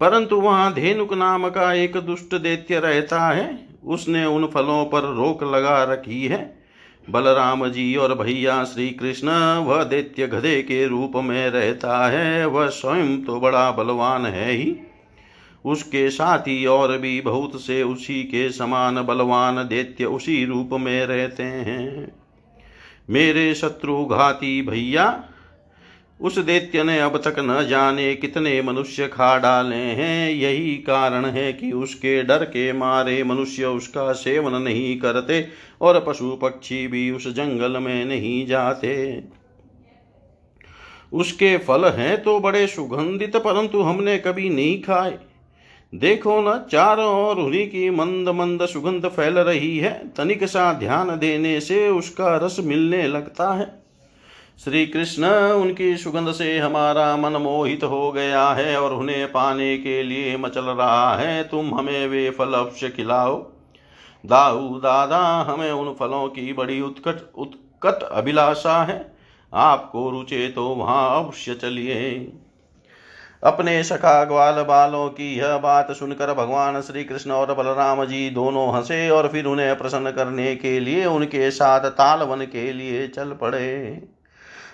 परंतु 0.00 0.36
वहाँ 0.40 0.74
धेनुक 0.74 1.14
नाम 1.14 1.48
का 1.48 1.72
एक 1.72 1.96
दुष्ट 1.96 2.34
दैत्य 2.34 2.78
रहता 2.78 3.28
है। 3.28 3.68
उसने 3.84 4.24
उन 4.24 4.46
फलों 4.46 4.86
पर 4.86 5.00
रोक 5.00 5.44
लगा 5.44 5.84
रखी 5.84 6.26
है। 6.26 6.58
बलराम 7.10 7.68
जी 7.68 7.96
और 7.96 8.18
भैया 8.18 8.64
श्री 8.64 8.90
कृष्ण 8.90 9.28
वह 9.58 9.84
दैत्य 9.84 10.26
गधे 10.26 10.62
के 10.62 10.86
रूप 10.86 11.12
में 11.16 11.50
रहता 11.50 12.08
है। 12.08 12.46
वह 12.46 12.66
स्वयं 12.66 13.24
तो 13.24 13.40
बड़ा 13.40 13.70
बलवान 13.70 14.26
है 14.26 14.52
ही। 14.52 14.76
उसके 15.64 16.08
साथी 16.10 16.64
और 16.66 16.96
भी 16.98 17.20
बहुत 17.20 17.60
से 17.60 17.82
उसी 17.82 18.22
के 18.24 18.50
समान 18.50 19.02
बलवान 19.02 19.56
दैत्य 19.68 20.04
उसी 20.04 20.44
रूप 20.44 20.70
में 20.72 21.06
रहते 21.06 21.42
हैं। 21.42 22.12
मेरे 23.10 23.54
शत्रु 23.54 24.04
घाती 24.04 24.60
भैया, 24.62 25.24
उस 26.20 26.38
दैत्य 26.38 26.82
ने 26.82 26.98
अब 27.00 27.16
तक 27.16 27.36
न 27.38 27.66
जाने 27.68 28.14
कितने 28.14 28.60
मनुष्य 28.62 29.06
खा 29.08 29.36
डाले 29.38 29.76
हैं। 29.76 30.30
यही 30.30 30.74
कारण 30.76 31.24
है 31.24 31.52
कि 31.52 31.70
उसके 31.72 32.22
डर 32.22 32.44
के 32.44 32.72
मारे 32.72 33.22
मनुष्य 33.24 33.64
उसका 33.64 34.12
सेवन 34.12 34.62
नहीं 34.62 34.98
करते 34.98 35.46
और 35.80 36.04
पशु 36.08 36.30
पक्षी 36.42 36.86
भी 36.86 37.10
उस 37.10 37.28
जंगल 37.28 37.78
में 37.78 38.04
नहीं 38.04 38.46
जाते। 38.46 39.22
उसके 41.12 41.56
फल 41.58 41.84
हैं 41.84 42.22
तो 42.22 42.38
बड़े 42.40 42.66
सुगंधित, 42.66 43.36
परंतु 43.36 43.82
हमने 43.82 44.18
कभी 44.18 44.48
नहीं 44.50 44.80
खाए। 44.82 45.18
देखो 45.94 46.40
न, 46.40 46.66
चारों 46.70 47.28
ओर 47.28 47.36
उन्हीं 47.36 47.66
की 47.68 47.90
मंद 47.90 48.28
मंद 48.28 48.66
सुगंध 48.66 49.06
फैल 49.06 49.38
रही 49.38 49.78
है। 49.78 50.12
तनिक 50.16 50.44
सा 50.44 50.72
ध्यान 50.72 51.18
देने 51.18 51.60
से 51.60 51.88
उसका 51.88 52.36
रस 52.36 52.56
मिलने 52.60 53.06
लगता 53.06 53.52
है। 53.54 53.82
श्री 54.64 54.86
कृष्ण 54.86 55.26
उनकी 55.52 55.96
सुगंध 55.96 56.32
से 56.32 56.58
हमारा 56.58 57.16
मन 57.16 57.32
मोहित 57.32 57.84
हो 57.84 58.12
गया 58.12 58.48
है 58.48 58.80
और 58.80 58.94
उन्हें 58.94 59.32
पाने 59.32 59.78
के 59.78 60.02
लिए 60.02 60.36
मचल 60.36 60.64
रहा 60.64 61.16
है। 61.16 61.42
तुम 61.44 61.74
हमें 61.74 62.08
वे 62.08 62.30
फल 62.30 62.52
अवश्य 62.52 62.88
खिलाओ। 62.88 63.46
दाऊ 64.26 64.78
दादा, 64.78 65.18
हमें 65.48 65.72
उन 65.72 65.94
फलों 65.94 66.28
की 66.28 66.52
बड़ी 66.52 66.80
उत्कट 66.80 67.32
उत्कट 67.38 68.02
अभिलाषा 68.02 68.82
है। 68.84 69.16
आपको 69.54 70.10
रुचे 70.10 70.48
तो 70.48 70.68
वहाँ 70.68 71.24
अवश्य 71.24 71.54
चलिए। 71.54 72.32
अपने 73.42 73.82
सखा 73.84 74.22
ग्वाल 74.24 74.62
बालों 74.62 75.08
की 75.08 75.34
यह 75.38 75.56
बात 75.58 75.90
सुनकर 75.92 76.32
भगवान 76.34 76.80
श्री 76.80 77.04
कृष्ण 77.04 77.30
और 77.30 77.54
बलराम 77.54 78.04
जी 78.04 78.28
दोनों 78.30 78.68
हंसे 78.74 79.08
और 79.10 79.28
फिर 79.28 79.46
उन्हें 79.46 79.76
प्रसन्न 79.78 80.10
करने 80.10 80.54
के 80.56 80.78
लिए 80.80 81.04
उनके 81.06 81.50
साथ 81.50 81.90
तालवन 81.92 82.44
के 82.46 82.72
लिए 82.72 83.06
चल 83.08 83.32
पड़े। 83.32 84.02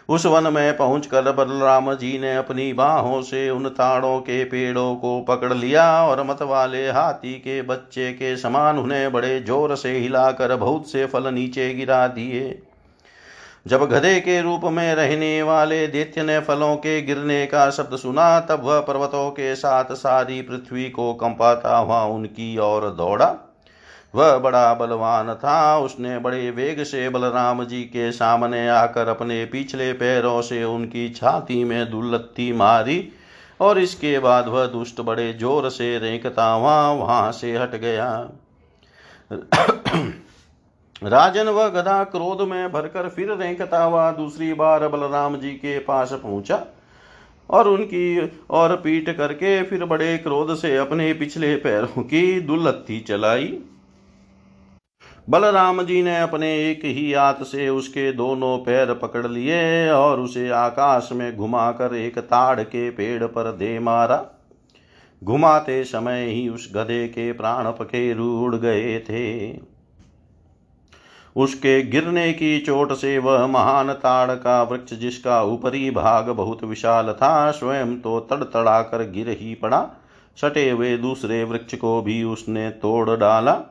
उस 0.09 0.27
वन 0.27 0.53
में 0.53 0.77
पहुंचकर 0.77 1.31
बलराम 1.33 1.95
जी 1.95 2.19
ने 2.19 2.35
अपनी 2.37 2.73
बाहों 2.73 3.23
से 3.23 3.49
उन 3.51 3.69
ताड़ों 3.69 4.19
के 4.21 4.45
पेड़ों 4.45 4.95
को 4.97 5.21
पकड़ 5.21 5.53
लिया 5.53 5.87
और 6.05 6.23
मत 6.27 6.43
वाले 6.43 6.87
हाथी 6.91 7.35
के 7.39 7.63
बच्चे 7.63 8.13
के 8.13 8.37
समान 8.37 8.79
उन्हें 8.79 9.13
बड़े 9.13 9.39
ज़ोर 9.41 9.77
से 9.77 9.99
हिलाकर 9.99 10.57
बहुत 10.57 10.91
से 10.91 11.07
फल 11.07 11.33
नीचे 11.35 11.73
गिरा 11.75 12.07
दिए। 12.09 12.63
जब 13.67 13.85
गधे 13.89 14.19
के 14.21 14.41
रूप 14.43 14.65
में 14.65 14.95
रहने 14.95 15.43
वाले 15.43 15.87
दैत्य 15.87 16.23
ने 16.23 16.39
फलों 16.41 16.75
के 16.77 17.01
गिरने 17.03 17.45
का 17.47 17.71
शब्द 17.71 17.97
सुना, 17.97 18.41
तब 18.41 18.65
वह 18.65 18.81
पर्वतों 18.81 19.31
के 19.31 19.55
साथ 19.55 19.95
सारी 19.95 20.41
पृथ्वी 20.43 20.89
को 20.91 21.13
कंपाता 21.15 21.77
हुआ 21.77 22.03
उनकी 22.07 22.57
ओर 22.59 22.89
दौड़ा। 22.91 23.35
वह 24.15 24.37
बड़ा 24.39 24.75
बलवान 24.75 25.35
था। 25.35 25.79
उसने 25.79 26.19
बड़े 26.19 26.51
वेग 26.51 26.83
से 26.83 27.09
बलराम 27.09 27.65
जी 27.65 27.83
के 27.85 28.11
सामने 28.13 28.69
आकर 28.69 29.09
अपने 29.09 29.45
पिछले 29.45 29.93
पैरों 29.93 30.41
से 30.43 30.63
उनकी 30.65 31.09
छाती 31.11 31.63
में 31.65 31.91
दुल्लत्ती 31.91 32.53
मारी 32.53 33.09
और 33.61 33.79
इसके 33.79 34.19
बाद 34.19 34.49
वह 34.49 34.67
दुष्ट 34.67 35.01
बड़े 35.01 35.33
ज़ोर 35.33 35.69
से 35.71 35.99
रेंकता 35.99 36.47
हुआ 36.47 36.77
वहाँ 36.91 37.33
से 37.33 37.57
हट 37.57 37.75
गया। 37.77 38.09
राजन 41.03 41.49
वह 41.49 41.69
गधा 41.69 42.03
क्रोध 42.05 42.49
में 42.49 42.73
भरकर 42.73 43.09
फिर 43.09 43.33
रेंकता 43.33 43.83
हुआ 43.85 44.11
दूसरी 44.13 44.53
बार 44.55 44.89
बलराम 44.89 45.37
जी 45.37 45.51
के 45.51 45.79
पास 45.79 46.13
पहुँचा 46.13 46.65
और 47.51 47.69
उनकी 47.69 48.33
और 48.51 48.77
पीट 48.77 49.11
करके 49.17 49.63
फिर 49.63 49.85
बड़े 49.85 50.17
क्रोध 50.19 50.55
से 50.57 50.77
अपने 50.77 51.13
पिछले 51.13 51.57
पैरों 51.57 52.03
की 52.03 52.41
दुल्लत्ती 52.41 53.01
चलाई। 53.01 53.59
बलराम 55.31 55.83
जी 55.83 56.03
ने 56.03 56.19
अपने 56.21 56.71
एक 56.71 56.85
ही 56.85 57.13
हाथ 57.13 57.43
से 57.43 57.69
उसके 57.69 58.13
दोनों 58.13 58.57
पैर 58.59 58.95
पकड़ 58.95 59.27
लिए 59.27 59.91
और 59.91 60.21
उसे 60.21 60.49
आकाश 60.51 61.09
में 61.13 61.37
घुमाकर 61.37 61.95
एक 61.95 62.19
ताड़ 62.19 62.61
के 62.61 62.91
पेड़ 62.91 63.25
पर 63.25 63.53
दे 63.53 63.79
मारा। 63.79 64.25
घुमाते 65.23 65.85
समय 65.85 66.25
ही 66.25 66.49
उस 66.49 66.73
गधे 66.75 67.07
के 67.09 67.33
प्राण 67.33 67.71
पखेरु 67.71 68.25
उड़ 68.25 68.57
गए 68.57 68.99
थे। 69.01 69.53
उसके 71.37 71.83
गिरने 71.83 72.33
की 72.33 72.59
चोट 72.59 72.93
से 72.93 73.19
वह 73.19 73.47
महान 73.47 73.93
ताड़ 73.93 74.31
का 74.31 74.63
वृक्ष 74.63 74.95
जिसका 74.95 75.43
ऊपरी 75.43 75.91
भाग 75.91 76.29
बहुत 76.29 76.65
विशाल 76.65 77.13
था, 77.13 77.51
स्वयं 77.51 78.01
तो 78.01 78.21
तड़तड़ा 78.21 78.83
कर 78.83 79.11
गिर 79.11 79.29
ही 79.29 79.55
पड़ा। 79.55 79.89
सटे 80.37 80.71
हुए 80.71 80.97
दूसरे 80.97 81.45
वृक्ष 81.45 81.75
को 81.75 82.03
भी 82.03 82.23
उसने 82.23 82.71
तोड़ 82.71 83.11
डाला। 83.11 83.63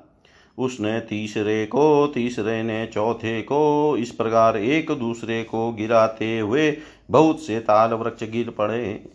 उसने 0.58 1.00
तीसरे 1.00 1.66
को, 1.66 2.08
तीसरे 2.08 2.64
ने 2.64 2.86
चौथे 2.86 3.42
को, 3.42 3.96
इस 3.98 4.12
प्रकार 4.12 4.58
एक 4.58 4.92
दूसरे 4.92 5.44
को 5.44 5.72
गिराते 5.72 6.40
हुए 6.40 6.78
बहुत 7.12 7.42
से 7.42 7.60
ताल 7.60 7.94
वृक्ष 7.94 8.24
गिर 8.24 8.50
पड़े। 8.50 9.06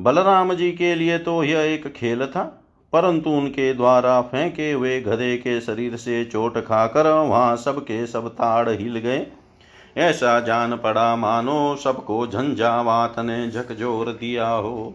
बलराम 0.00 0.54
जी 0.54 0.72
के 0.72 0.94
लिए 0.94 1.18
तो 1.18 1.44
यह 1.44 1.60
एक 1.60 1.92
खेल 1.92 2.26
था। 2.26 2.57
परंतु 2.92 3.30
उनके 3.30 3.74
द्वारा 3.74 4.20
फेंके 4.20 4.72
हुए 4.72 5.00
गधे 5.00 5.36
के 5.36 5.60
शरीर 5.60 5.96
से 5.96 6.24
चोट 6.24 6.58
खाकर 6.58 7.12
वहाँ 7.12 7.56
सबके 7.56 8.06
सब 8.06 8.28
ताड़ 8.28 8.68
हिल 8.68 8.98
गए। 8.98 9.26
ऐसा 9.96 10.40
जान 10.40 10.76
पड़ा, 10.76 11.16
मानो 11.16 11.76
सबको 11.76 12.26
झंझावात 12.26 13.18
ने 13.18 13.50
झकझोर 13.50 14.06
दिया 14.06 14.48
हो। 14.48 14.94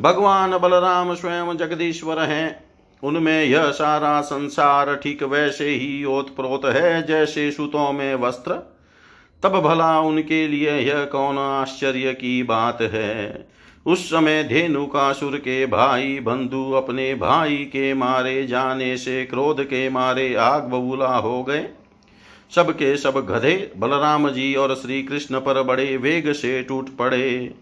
भगवान 0.00 0.58
बलराम 0.58 1.14
स्वयं 1.14 1.56
जगदीश्वर 1.56 2.18
हैं। 2.18 2.64
उनमें 3.02 3.44
यह 3.44 3.70
सारा 3.70 4.20
संसार 4.20 4.96
ठीक 4.96 5.22
वैसे 5.22 5.68
ही 5.68 6.04
ओतप्रोत 6.04 6.64
है, 6.64 7.06
जैसे 7.06 7.50
सुतों 7.50 7.92
में 7.92 8.14
वस्त्र। 8.14 8.52
तब 9.42 9.60
भला 9.60 10.00
उनके 10.00 10.48
लिए 10.48 10.78
यह 10.78 11.04
कौन 11.04 11.38
आश्चर्य 11.38 12.12
की 12.12 12.42
बात 12.42 12.82
है? 12.82 13.48
उस 13.86 14.06
समय 14.06 14.44
धेनु 14.44 14.68
धेनुकासुर 14.68 15.36
के 15.36 15.66
भाई 15.66 16.20
बंधु 16.20 16.72
अपने 16.72 17.14
भाई 17.14 17.56
के 17.56 17.94
मारे 17.94 18.46
जाने 18.46 18.96
से 18.96 19.24
क्रोध 19.24 19.64
के 19.64 19.88
मारे 19.90 20.34
आग 20.34 20.62
बबूला 20.62 21.16
हो 21.16 21.42
गए। 21.42 21.68
सबके 22.54 22.96
सब 22.96 23.26
गधे, 23.26 23.72
बलराम 23.76 24.30
जी 24.30 24.54
और 24.54 24.74
श्री 24.74 25.02
कृष्ण 25.02 25.38
पर 25.38 25.62
बड़े 25.62 25.96
वेग 25.96 26.32
से 26.32 26.62
टूट 26.62 26.96
पड़े। 26.96 27.54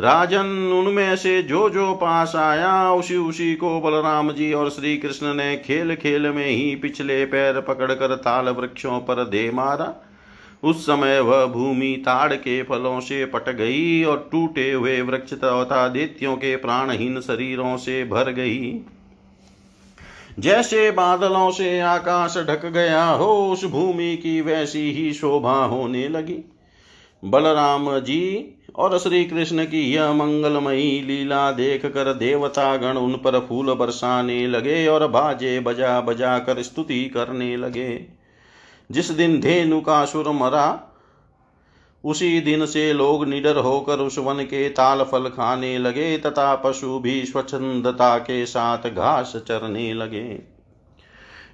राजन 0.00 0.46
उनमें 0.72 1.16
से 1.16 1.42
जो 1.42 1.70
जो 1.70 1.94
पास 1.94 2.36
आया, 2.36 2.92
उसी 2.92 3.16
उसी 3.16 3.54
को 3.54 3.80
बलराम 3.80 4.32
जी 4.32 4.52
और 4.52 4.70
श्री 4.70 4.96
कृष्ण 4.96 5.34
ने 5.34 5.56
खेल 5.56 5.94
खेल 5.94 6.22
में 6.22 6.46
ही 6.46 6.76
पिछले 6.76 7.24
पैर 7.24 7.60
पकड़कर 7.60 8.14
ताल 8.14 8.48
वृक्षों 8.48 9.00
पर 9.00 9.24
दे 9.24 9.50
मारा। 9.50 10.09
उस 10.64 10.82
समय 10.82 11.20
वह 11.20 11.46
भूमि 11.46 11.96
ताड़ 12.00 12.32
के 12.32 12.62
फलों 12.62 13.00
से 13.00 13.24
पट 13.24 13.48
गई 13.56 14.02
और 14.04 14.28
टूटे 14.32 14.72
हुए 14.72 15.00
वृक्ष 15.00 15.32
तथा 15.34 15.88
देत्यों 15.88 16.36
के 16.36 16.56
प्राणहीन 16.56 17.20
शरीरों 17.20 17.76
से 17.76 18.04
भर 18.04 18.30
गई। 18.32 18.80
जैसे 20.38 20.90
बादलों 20.90 21.50
से 21.50 21.80
आकाश 21.80 22.36
ढक 22.38 22.66
गया 22.66 23.04
हो, 23.04 23.52
उस 23.52 23.64
भूमि 23.64 24.16
की 24.16 24.40
वैसी 24.40 24.90
ही 24.92 25.12
शोभा 25.12 25.64
होने 25.64 26.08
लगी। 26.08 26.38
बलराम 27.24 27.98
जी 27.98 28.54
और 28.76 28.98
श्री 28.98 29.24
कृष्ण 29.24 29.64
की 29.64 29.92
यह 29.92 30.12
मंगलमयी 30.12 31.00
लीला 31.00 31.50
देख 31.50 31.86
कर 31.86 32.12
देवता 32.14 32.76
गण 32.76 32.96
उन 32.96 33.12
पर 33.12 33.38
फूल 33.40 33.74
बरसाने 33.74 34.46
लगे 34.46 34.86
और 34.86 35.06
बाजे 35.06 35.60
बजा 35.60 36.00
बजा 36.00 36.38
कर 36.38 36.62
स्तुति 36.62 37.04
करने 37.04 37.56
लगे। 37.56 38.19
जिस 38.90 39.10
दिन 39.10 39.40
धेनु 39.40 39.80
का 39.80 40.04
सुर 40.04 40.30
मरा, 40.30 40.86
उसी 42.04 42.40
दिन 42.40 42.66
से 42.66 42.92
लोग 42.92 43.28
निडर 43.28 43.56
होकर 43.56 43.98
उस 43.98 44.18
वन 44.18 44.34
के 44.34 44.68
ताल 44.68 45.02
फल 45.02 45.28
खाने 45.28 45.78
लगे, 45.78 46.18
तथा 46.18 46.54
पशु 46.54 46.98
भी 46.98 47.24
स्वच्छंदता 47.24 48.18
के 48.18 48.46
साथ 48.46 48.78
घास 48.78 49.32
चरने 49.48 49.92
लगे। 49.94 50.42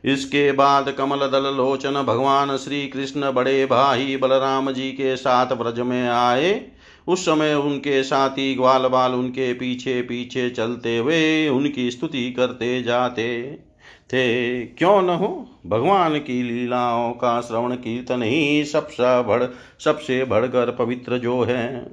इसके 0.05 0.53
बाद 0.53 0.91
कमल 0.91 1.19
दल 1.19 1.55
लोचन 1.55 2.03
भगवान 2.03 2.57
श्री 2.57 2.87
कृष्ण 2.89 3.33
बड़े 3.33 3.67
भाई 3.67 4.17
बलराम 4.17 4.71
जी 4.71 4.91
के 4.93 5.17
साथ 5.17 5.53
व्रज 5.53 5.81
में 5.81 6.09
आए। 6.09 6.69
उस 7.09 7.25
समय 7.25 7.55
उनके 7.55 8.03
साथी 8.03 8.55
ग्वाल 8.55 8.87
बाल 8.87 9.13
उनके 9.13 9.53
पीछे 9.53 10.03
पीछे 10.03 10.51
चलते 10.51 10.97
हुए 10.97 11.49
उनकी 11.49 11.91
स्तुति 11.91 12.31
करते 12.33 12.83
जाते। 12.83 13.59
थे। 14.07 14.63
क्यों 14.67 15.03
न 15.03 15.09
हो? 15.09 15.49
भगवान 15.67 16.19
की 16.19 16.43
लीलाओं 16.43 17.13
का 17.13 17.41
श्रवण 17.41 17.75
कीर्तन 17.75 18.23
ही 18.23 18.65
सबसे 18.65 19.23
बढ़, 19.23 19.45
सबसे 19.79 20.25
बढ़कर 20.25 20.71
पवित्र 20.71 21.19
जो 21.19 21.43
है। 21.43 21.87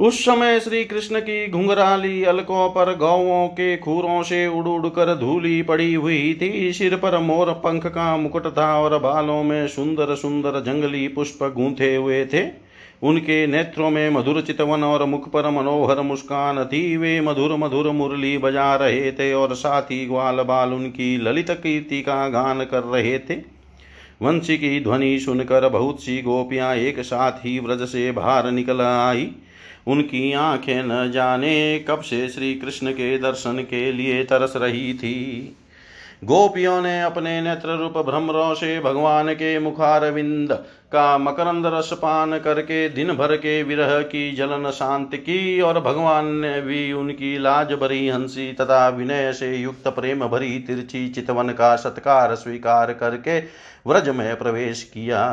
उस 0.00 0.24
समय 0.24 0.60
श्री 0.60 0.84
कृष्ण 0.84 1.20
की 1.20 1.50
घुंघराली 1.50 2.24
अलकों 2.24 2.70
पर 2.70 2.96
गौवों 2.96 3.48
के 3.48 3.76
खूरों 3.76 4.22
से 4.22 4.46
उड़ 4.46 4.66
उड़ 4.66 4.86
कर 4.86 5.14
धूली 5.14 5.62
पड़ी 5.62 5.94
हुई 5.94 6.38
थी। 6.42 6.72
सिर 6.72 6.96
पर 6.96 7.18
मोर 7.18 7.52
पंख 7.52 7.86
का 7.86 8.16
मुकुट 8.16 8.46
था 8.46 8.80
और 8.80 8.98
बालों 8.98 9.42
में 9.42 9.68
सुंदर 9.68 10.14
सुंदर 10.14 10.60
जंगली 10.60 11.08
पुष्प 11.08 11.52
गूंथे 11.56 11.96
हुए 11.96 12.26
थे। 12.26 12.67
उनके 13.02 13.46
नेत्रों 13.46 13.90
में 13.90 14.10
मधुर 14.10 14.40
चितवन 14.40 14.84
और 14.84 15.04
मुख 15.04 15.28
पर 15.28 15.50
मनोहर 15.50 16.00
मुस्कान 16.00 16.64
थी 16.64 16.96
वे 16.96 17.20
मधुर 17.20 17.56
मधुर 17.56 17.90
मुरली 17.90 18.38
बजा 18.38 18.74
रहे 18.76 19.12
थे 19.12 19.32
और 19.32 19.54
साथ 19.54 19.82
ही 19.82 20.06
ग्वाल 20.06 20.42
बाल 20.42 20.72
उनकी 20.72 21.16
ललित 21.16 21.50
कीर्ति 21.50 22.00
का 22.02 22.28
गान 22.28 22.64
कर 22.64 22.82
रहे 22.84 23.18
थे। 23.18 23.34
वंशी 24.22 24.56
की 24.56 24.80
ध्वनि 24.80 25.18
सुनकर 25.18 25.68
बहुत 25.68 26.02
सी 26.02 26.20
गोपियाँ 26.22 26.74
एक 26.76 27.00
साथ 27.00 27.32
ही 27.32 27.58
व्रज 27.58 27.82
से 27.88 28.10
बाहर 28.12 28.50
निकल 28.50 28.80
आई। 28.80 29.30
उनकी 29.86 30.32
आँखें 30.32 30.82
न 30.82 31.10
जाने 31.10 31.78
कब 31.78 32.00
से 32.00 32.28
श्री 32.28 32.54
कृष्ण 32.54 32.92
के 32.92 33.18
दर्शन 33.18 33.62
के 33.70 33.92
लिए 33.92 34.22
तरस 34.24 34.52
रही 34.56 34.94
थी। 34.94 35.16
गोपियों 36.24 36.82
ने 36.82 37.02
अपने 37.02 37.40
नेत्र 37.40 37.68
रूप 37.68 37.98
भ्रमरों 37.98 38.54
से 38.54 38.80
भगवान 38.80 39.32
के 39.34 39.58
मुखारविंद 39.58 40.52
का 40.92 41.18
मकरंद 41.18 41.66
रस 41.66 41.90
पान 41.92 42.38
करके 42.38 42.88
दिन 42.88 43.12
भर 43.12 43.36
के 43.36 43.62
विरह 43.62 44.00
की 44.02 44.32
जलन 44.32 44.70
शांत 44.70 45.14
की 45.14 45.60
और 45.60 45.80
भगवान 45.80 46.26
ने 46.36 46.60
भी 46.60 46.92
उनकी 46.92 47.38
लाज 47.38 47.72
भरी 47.72 48.08
हँसी 48.08 48.52
तथा 48.52 48.88
विनय 48.88 49.32
से 49.32 49.56
युक्त 49.56 49.88
प्रेम 49.88 50.26
भरी 50.26 50.58
तिरछी 50.58 51.08
चितवन 51.08 51.48
का 51.48 51.76
सत्कार 51.76 52.34
स्वीकार 52.34 52.92
करके 52.92 53.38
व्रज 53.86 54.08
में 54.08 54.36
प्रवेश 54.36 54.82
किया। 54.82 55.24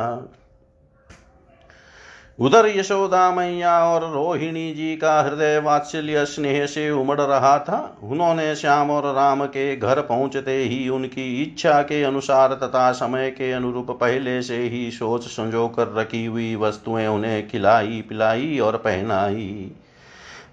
उधर 2.39 2.65
यशोदा 2.67 3.32
मैया 3.32 3.78
और 3.86 4.12
रोहिणी 4.12 4.74
जी 4.74 4.95
का 4.95 5.21
हृदय 5.21 5.60
वात्सल्य 5.60 6.26
स्नेह 6.26 6.65
से 6.65 6.91
उमड़ 6.91 7.21
रहा 7.21 7.60
था। 7.60 7.98
उन्होंने 8.04 8.56
श्याम 8.56 8.91
और 8.91 9.13
राम 9.15 9.45
के 9.45 9.76
घर 9.76 10.02
पहुँचते 10.02 10.58
ही 10.58 10.89
उनकी 10.89 11.43
इच्छा 11.43 11.82
के 11.82 12.04
अनुसार 12.04 12.54
तथा 12.54 12.91
समय 12.91 13.32
के 13.32 13.52
अनुरूप 13.52 13.91
पहले 13.91 14.41
से 14.41 14.58
ही 14.58 14.91
सोच 14.91 15.24
संजो 15.24 15.67
कर 15.67 15.93
रखी 15.93 16.26
हुई 16.26 16.56
वस्तुएँ 16.56 17.08
उन्हें 17.08 17.48
खिलाई, 17.48 18.04
पिलाई 18.10 18.60
और 18.60 18.78
पहनाई। 18.78 19.71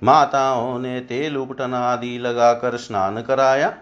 माताओं 0.02 0.78
ने 0.78 1.00
तेल 1.00 1.36
उपटन 1.36 1.74
आदि 1.74 2.18
लगाकर 2.18 2.76
स्नान 2.76 3.22
कराया। 3.22 3.74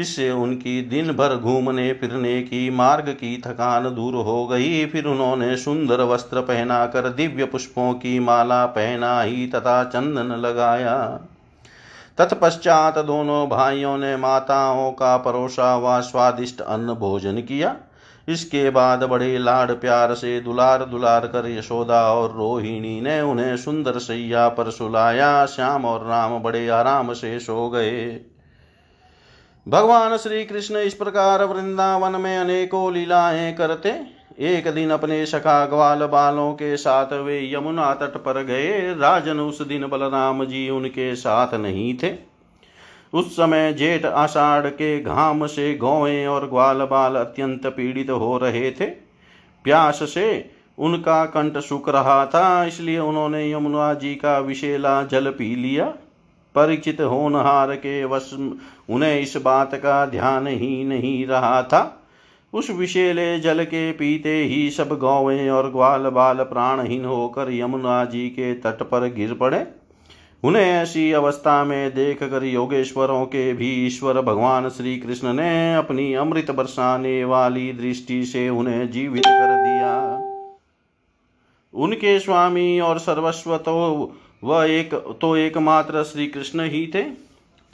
इससे 0.00 0.30
उनकी 0.30 0.82
दिन 0.82 1.12
भर 1.12 1.36
घूमने, 1.36 1.92
फिरने 1.92 2.42
की, 2.42 2.70
मार्ग 2.70 3.08
की 3.08 3.42
थकान 3.46 3.94
दूर 3.94 4.14
हो 4.14 4.46
गई। 4.46 4.86
फिर 4.86 5.04
उन्होंने 5.04 5.56
सुंदर 5.56 6.00
वस्त्र 6.00 6.40
पहना 6.40 6.86
कर 6.86 7.08
दिव्य 7.08 7.44
पुष्पों 7.44 7.92
की 7.94 8.18
माला 8.18 8.66
पहनाई 8.66 9.50
तथा 9.54 9.84
चंदन 9.84 10.34
लगाया। 10.36 11.20
तत्पश्चात 12.18 12.98
दोनों 12.98 13.48
भाइयों 13.48 13.98
ने 13.98 14.16
माताओं 14.16 14.90
का 14.92 15.16
परोसा 15.16 15.76
व 15.76 16.00
स्वादिष्ट 16.00 16.60
अन्न 16.60 16.94
भोजन 16.94 17.40
किया। 17.40 17.76
इसके 18.28 18.70
बाद 18.70 19.02
बड़े 19.02 19.38
लाड 19.38 19.70
प्यार 19.70 20.14
से 20.14 20.40
दुलार 20.40 20.84
दुलार 20.84 21.26
कर 21.26 21.48
यशोदा 21.50 22.02
और 22.12 22.32
रोहिणी 22.36 23.00
ने 23.00 23.20
उन्हें 23.20 23.56
सुंदर 23.56 23.98
सैया 23.98 24.48
पर 24.48 24.70
सुलाया। 24.70 25.46
श्याम 25.46 25.84
और 25.84 26.06
राम 26.06 26.38
बड़े 26.38 26.68
आराम 26.68 27.12
से 27.12 27.38
सो 27.38 27.68
गए। 27.68 28.20
भगवान 29.70 30.16
श्री 30.16 30.44
कृष्ण 30.44 30.76
इस 30.76 30.94
प्रकार 30.94 31.42
वृंदावन 31.44 32.20
में 32.20 32.36
अनेकों 32.38 32.92
लीलाएँ 32.92 33.52
करते। 33.52 33.90
एक 34.38 34.66
दिन 34.68 34.90
अपने 34.90 35.26
सखा 35.26 35.66
ग्वाल 35.66 36.04
बालों 36.06 36.52
के 36.52 36.76
साथ 36.76 37.12
वे 37.16 37.38
यमुना 37.54 37.92
तट 37.94 38.16
पर 38.16 38.42
गए। 38.42 38.94
राजन 38.94 39.40
उस 39.40 39.62
दिन 39.62 39.86
बलराम 39.86 40.44
जी 40.44 40.68
उनके 40.70 41.14
साथ 41.16 41.54
नहीं 41.54 41.94
थे। 42.02 42.12
उस 43.12 43.32
समय 43.32 43.72
जेठ 43.72 44.06
आषाढ़ 44.06 44.66
के 44.66 45.00
घाम 45.00 45.46
से 45.46 45.74
गौएँ 45.74 46.26
और 46.26 46.48
ग्वाल 46.48 46.84
बाल 46.84 47.16
अत्यंत 47.16 47.66
पीड़ित 47.66 48.10
हो 48.10 48.36
रहे 48.38 48.70
थे। 48.70 48.86
प्यास 49.64 50.02
से 50.02 50.50
उनका 50.78 51.24
कंठ 51.24 51.58
सूख 51.58 51.88
रहा 51.88 52.24
था, 52.26 52.64
इसलिए 52.64 52.98
उन्होंने 52.98 53.50
यमुना 53.52 53.94
जी 53.94 54.14
का 54.14 54.38
विशेला 54.38 55.02
जल 55.02 55.30
पी 55.30 55.54
लिया। 55.56 55.92
परिचित 56.54 57.00
होनहार 57.00 57.74
के 57.74 58.04
वश 58.04 58.30
उन्हें 58.90 59.20
इस 59.20 59.36
बात 59.36 59.74
का 59.74 60.04
ध्यान 60.06 60.46
ही 60.46 60.84
नहीं 60.84 61.26
रहा 61.26 61.62
था। 61.62 61.96
उस 62.52 62.70
विशेले 62.70 63.38
जल 63.40 63.64
के 63.64 63.90
पीते 63.92 64.36
ही 64.42 64.70
सब 64.70 64.96
गौवें 64.98 65.50
और 65.50 65.70
ग्वाल 65.70 66.08
बाल 66.08 66.36
प्राणहीन 66.36 67.04
होकर 67.04 67.52
यमुना 67.52 68.04
जी 68.04 68.28
के 68.28 68.54
तट 68.54 68.82
पर 68.82 69.08
गिर 69.12 69.34
पड़े। 69.34 69.66
उन्हें 70.42 70.62
ऐसी 70.62 71.12
अवस्था 71.12 71.64
में 71.64 71.94
देख 71.94 72.22
कर 72.22 72.44
योगेश्वरों 72.44 73.24
के 73.26 73.52
भी 73.52 73.70
ईश्वर 73.86 74.20
भगवान 74.20 74.68
श्री 74.68 74.96
कृष्ण 74.98 75.32
ने 75.32 75.74
अपनी 75.74 76.14
अमृत 76.14 76.50
बरसाने 76.50 77.24
वाली 77.24 77.72
दृष्टि 77.72 78.24
से 78.24 78.48
उन्हें 78.48 78.90
जीवित 78.90 79.26
कर 79.26 79.56
दिया। 79.56 79.94
उनके 81.74 82.18
स्वामी 82.20 82.80
और 82.80 82.98
सर्वस्व 82.98 83.56
तो 83.56 83.76
वह 84.42 84.64
एक 84.70 84.94
तो 85.20 85.34
एकमात्र 85.36 86.02
श्री 86.04 86.26
कृष्ण 86.26 86.64
ही 86.66 86.86
थे। 86.86 87.02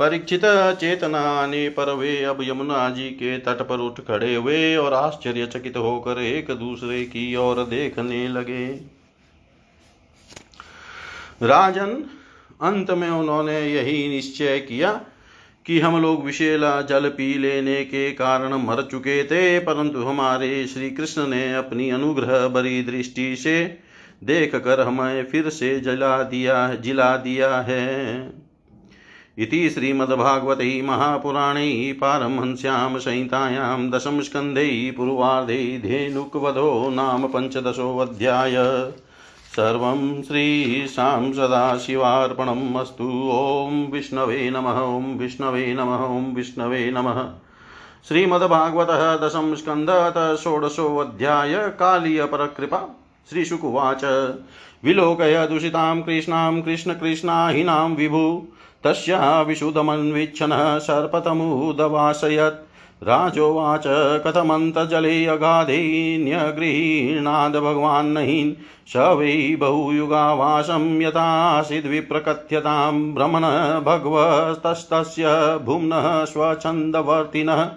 परीक्षित 0.00 0.40
चेतना 0.81 1.20
आने 1.33 1.68
पर 1.68 1.92
वे 1.92 2.22
अब 2.24 2.42
यमुना 2.42 2.88
जी 2.90 3.09
के 3.11 3.37
तट 3.38 3.62
पर 3.62 3.81
उठ 3.81 4.00
खड़े 4.00 4.35
हुए 4.35 4.76
और 4.76 4.94
आश्चर्यचकित 4.94 5.76
होकर 5.76 6.20
एक 6.20 6.50
दूसरे 6.50 7.05
की 7.05 7.35
ओर 7.37 7.62
देखने 7.64 8.26
लगे। 8.29 8.66
राजन, 11.42 12.05
अंत 12.62 12.90
में 12.90 13.09
उन्होंने 13.09 13.61
यही 13.62 14.09
निश्चय 14.09 14.59
किया 14.59 14.92
कि 15.66 15.81
हम 15.81 16.00
लोग 16.02 16.24
विशेला 16.24 16.81
जल 16.83 17.09
पी 17.09 17.33
लेने 17.35 17.83
के 17.85 18.11
कारण 18.12 18.55
मर 18.57 18.83
चुके 18.83 19.22
थे, 19.24 19.59
परंतु 19.59 20.02
हमारे 20.02 20.66
श्री 20.66 20.90
कृष्ण 20.90 21.26
ने 21.26 21.52
अपनी 21.55 21.90
अनुग्रह 21.90 22.46
भरी 22.48 22.83
दृष्टि 22.83 23.35
से 23.37 23.57
देख 24.24 24.57
कर 24.57 24.81
हमें 24.81 25.26
फिर 25.26 25.48
से 25.48 25.81
जला 25.81 26.22
दिया, 26.22 26.74
जिला 26.74 27.16
दिया 27.16 27.57
है। 27.57 28.33
इति 29.38 29.70
श्रीमद्भागवते 29.70 30.83
महापुराणे 30.83 31.92
पारमहंस्यां 31.92 32.98
संहितायां 32.98 33.90
दशमस्कन्धे 33.90 34.94
पूर्वार्धे 34.96 35.79
धेनुकवधो 35.79 36.90
नाम 36.90 37.26
पञ्चदशोऽध्याय। 37.26 38.55
सर्वं 39.57 40.22
श्रीशां 40.22 41.33
सदाशिवार्पणम् 41.33 42.76
अस्तु। 42.76 43.31
ॐ 43.33 43.92
विष्णवे 43.92 44.50
नमः, 44.50 44.81
ॐ 44.81 45.02
विष्णवे 45.02 45.74
नमः, 45.74 46.05
ॐ 46.07 46.35
विष्णवे 46.35 46.90
नमः। 46.90 47.33
श्रीमद्भागवतः 48.09 49.16
दशम 49.16 49.55
स्कन्धः 49.55 50.37
षोडशोऽध्याय। 50.37 51.55
कालीयपरकृपा 51.55 53.06
श्रीशुकुवाच। 53.31 54.05
विलोकय 54.85 55.47
दूषितां 55.47 56.03
कृष्णां 56.03 56.62
कृष्णकृष्णाहिनां 56.62 57.91
विभु। 57.91 58.47
तस्या 58.85 59.43
विशुद्धमन्वीक्षणः 59.43 60.79
सर्पतमुदवासयत् 60.79 62.67
राजोवाच 63.03 63.83
कथमन्तजले 64.27 65.27
अगाधे 65.27 66.19
न्यगृह्णाद् 66.21 67.57
भगवान्नहीन् 67.57 68.55
स 68.89 68.97
वै 68.97 69.57
बहुयुगावासं 69.61 71.03
यथासीद्विप्रकथ्यतां 71.03 73.15
भ्रमण 73.15 73.41
भगवस्तस्तस्य 73.81 75.25
भुम्नः 75.65 76.25
स्वच्छन्दवर्तिनः 76.25 77.69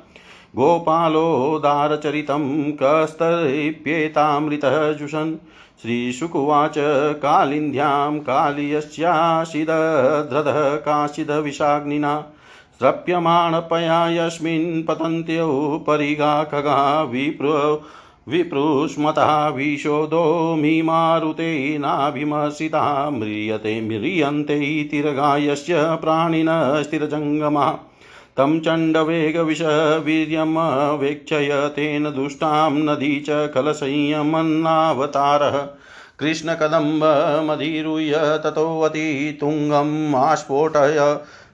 गोपालोदारचरितं 0.56 2.72
कस्तरिप्येतामृतः 2.72 4.94
जुषन्। 4.94 5.36
श्रीशुकुवाच 5.82 6.74
कालिन्द्यां 7.14 8.20
कालियस्याशिदध्रदः 8.20 10.76
काशिदविषाग्निना। 10.76 12.26
स्रप्यमाणपया 12.80 14.10
यस्मिन् 14.10 14.84
पतन्त्यौ 14.84 15.78
परिगा 15.78 16.44
खगा 16.44 17.04
विप्र 17.04 17.82
विपृष्मतः 18.30 19.48
विशोदो 19.48 20.56
मीमारुते 20.56 21.78
नाभिमसिता 21.78 23.10
म्रियते 23.10 23.82
म्रियन्ते 23.82 24.84
तिरगायस्य 24.84 25.76
प्राणिनः 25.78 26.84
स्थिरजङ्गमः। 26.84 27.74
तं 28.38 28.52
चण्डवेगविषवीर्यमवेक्षय 28.65 31.52
तेन 31.76 32.10
दुष्टां 32.15 32.72
नदी 32.74 33.12
च 33.28 33.38
कलसंयमन्नावतारः 33.54 35.56
कृष्णकदम्बमधिरुह्य 36.20 38.20
ततोऽतितुङ्गम् 38.46 40.15
आस्फोटय 40.15 41.00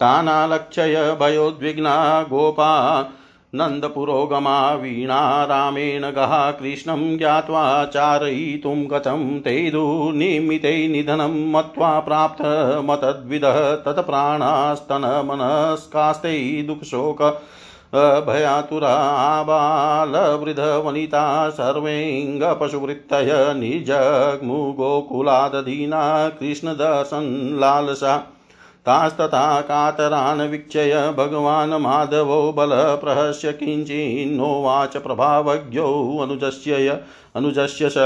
तानालक्षय 0.00 1.16
भयोद्विग्ना 1.20 2.22
गोपा 2.22 2.72
नन्दपुरोगमा 3.54 4.74
वीणा 4.74 5.44
रामेण 5.44 6.10
गः 6.10 6.50
कृष्णं 6.50 7.18
ज्ञात्वा 7.18 7.84
चारयितुं 7.84 8.90
गतं 8.90 9.40
ते 9.40 9.70
दुर्निमिते 9.70 10.88
निधनं 10.88 11.52
मत्वा 11.52 12.00
प्राप्तमतद्विदः 12.00 13.84
तत्प्राणास्तनमनस्कास्ते 13.84 16.62
दुःखशोक 16.62 17.22
भयातुरा 18.26 19.42
बालवृद्धवनिता 19.42 21.50
सर्वेऽङ्गपशुवृत्तय 21.50 23.54
निजग्मुगोकुलादधीना 23.56 26.30
कृष्णदर्शनलालसा 26.40 28.35
तास्तथा 28.86 29.60
कातरान् 29.60 30.50
वीक्षय 30.50 31.14
भगवान् 31.16 31.82
माधवो 31.82 32.52
बलप्रहस्य 32.52 33.52
किञ्चिन्नोवाच 33.52 34.96
प्रभावज्ञो 34.96 36.18
अनुजस्य 36.22 37.00
अनुजस्य 37.36 37.88
स 37.88 37.96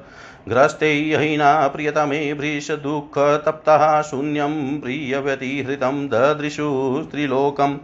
ग्रस्ते 0.49 1.17
हीना 1.21 1.67
प्रियतमे 1.67 2.33
भृशदुःखतप्तः 2.33 4.01
शून्यं 4.01 4.81
प्रियव्यतिहृतं 4.81 6.07
ददृशु 6.07 7.03
स्त्रीलोकम् 7.03 7.77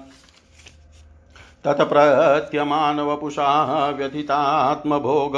तत्प्रत्यमानवपुषा 1.65 3.89
व्यथितात्मभोग 3.89 5.33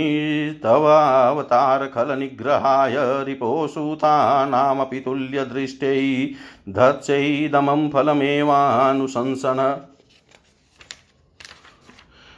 तवावतारखलनिग्रहाय 0.63 3.23
रिपोसूतानामपि 3.23 4.99
तुल्यदृष्टै 4.99 6.29
धत्सैदमं 6.69 7.89
फलमेवानुशंसन 7.89 9.81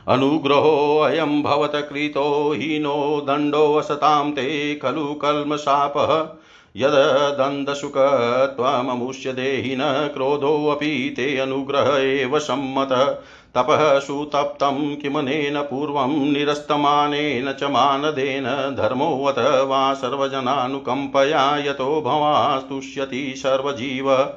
अनुग्रहोऽयं 0.08 1.44
भवत 1.44 1.72
कृतो 1.76 2.52
हीनो 2.52 3.26
दण्डोऽसतां 3.28 4.32
ते 4.32 4.76
खलु 4.76 5.14
कल्मशापः 5.14 6.28
यददन्दशुकत्वममुष्य 6.76 9.34
देहिन 9.34 10.12
क्रोधोऽपि 10.14 11.14
ते 11.16 11.38
अनुग्रह 11.38 11.98
एव 11.98 12.40
सम्मतः। 12.40 13.16
तपः 13.56 14.00
सुतप्तं 14.00 14.96
किमनेन 14.96 15.62
पूर्वं 15.62 16.34
निरस्तमानेन 16.34 17.52
च 17.52 17.64
मानदेन 17.64 18.76
धर्मोऽथ 18.76 19.68
वा 19.68 19.94
सर्वजनानुकम्पया 19.94 21.58
यतो 21.58 22.02
भवास्तुष्यति 22.02 23.34
सर्वजीव। 23.38 24.30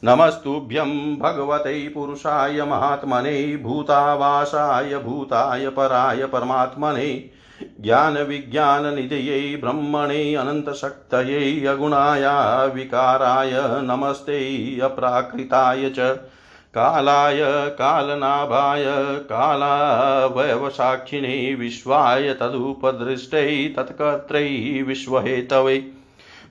नमस्तुभ्यं 0.04 1.18
भगवते 1.18 1.88
पुरुषाय 1.88 2.62
महात्मने, 2.62 3.56
भूतावासाय 3.56 4.98
भूताय 4.98 5.68
पराय 5.68 6.16
परमात्मने, 6.16 7.30
ज्ञानविज्ञाननिधये 7.80 9.56
ब्रह्मणे, 9.56 10.34
अनन्तशक्तये 10.34 11.66
अगुणाय 11.66 12.22
विकाराय 12.74 13.52
नमस्ते, 13.56 14.80
अप्राकृताय 14.80 15.92
च। 15.98 16.18
कालाय, 16.74 17.70
कालनाभाय 17.70 19.18
कालावयवसाक्षिणे 19.18 21.54
विश्वाय 21.54 22.34
तदुपदृष्टै 22.34 23.74
तत्कर्त्रै 23.76 24.84
विश्वहेतवे। 24.86 25.90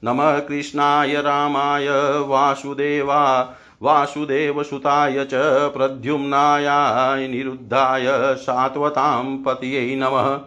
नमः 0.03 0.39
कृष्णाय 0.39 1.13
रामाय 1.13 1.87
वासुदेवा, 2.27 3.53
वासुदेवसुताय 3.81 5.25
च 5.25 5.29
प्रद्युम्नाय 5.69 7.27
निरुद्धाय 7.27 8.35
सात्वतां 8.35 9.43
पतये 9.43 9.95
नमः। 9.95 10.39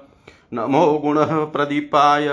नमो 0.53 0.99
गुणप्रदीपाय 0.99 2.29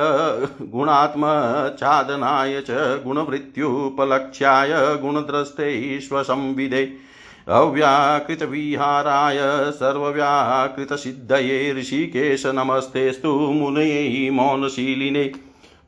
गुणात्मचादनाय 0.62 2.62
च 2.62 3.02
गुणवृत्त्युपलक्ष्याय 3.06 4.98
गुणद्रष्टैश्वसंविदे 5.02 7.11
अव्याकृतविहाराय 7.48 9.72
सर्वव्याकृतसिद्धये 9.72 11.74
ऋषिकेश 11.74 12.46
नमस्तेस्तु 12.46 13.32
मुनये 13.32 14.30
मौनशीलिने 14.30 15.32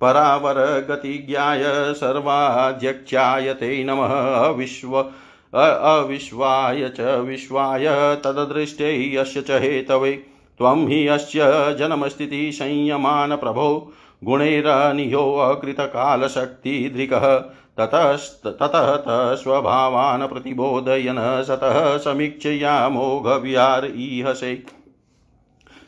परावरगतिज्ञाय 0.01 1.93
सर्वाध्यक्षाय 1.93 3.53
ते 3.53 3.83
नमः। 3.83 4.47
विश्व 4.47 5.05
अविश्वाय 5.53 6.89
च 6.89 6.99
विश्वाय 6.99 8.15
तददृष्टे 8.15 9.15
यस्य 9.15 9.41
च 9.41 9.51
हेतवे। 9.51 10.25
त्वं 10.57 10.87
हि 10.87 11.07
अस्य 11.07 11.75
जन्मस्थितिसंयमान 11.79 13.35
प्रभो 13.35 13.93
गुणैरनियो 14.23 15.35
अकृतकालशक्तिदृकः 15.35 17.45
ततः 17.79 19.35
स्वभावान् 19.35 20.27
प्रतिबोधयन्, 20.27 21.43
सतः 21.43 21.97
समीक्षयामोघव्यार 21.97 23.91
ईहसे। 23.95 24.63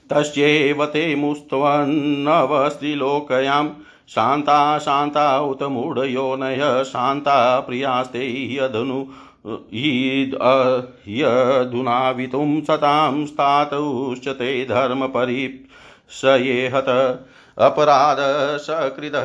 तस्यैव 0.09 0.85
ते 0.85 1.15
मुस्त्वन्नवस्त्रिलोकयां 1.15 3.69
शान्ता 4.07 4.79
शान्ता 4.79 5.39
उत 5.39 5.63
मूढयोनय 5.63 6.83
शान्ता 6.83 7.59
प्रियास्ते 7.59 8.55
यदनु 8.55 9.05
यदुनावितुं 11.07 12.61
सतां 12.61 13.25
स्तातुश्च 13.25 14.27
ते 14.27 14.65
धर्मपरिप्सयेहत। 14.65 16.85
अपराधसकृतः 17.57 19.23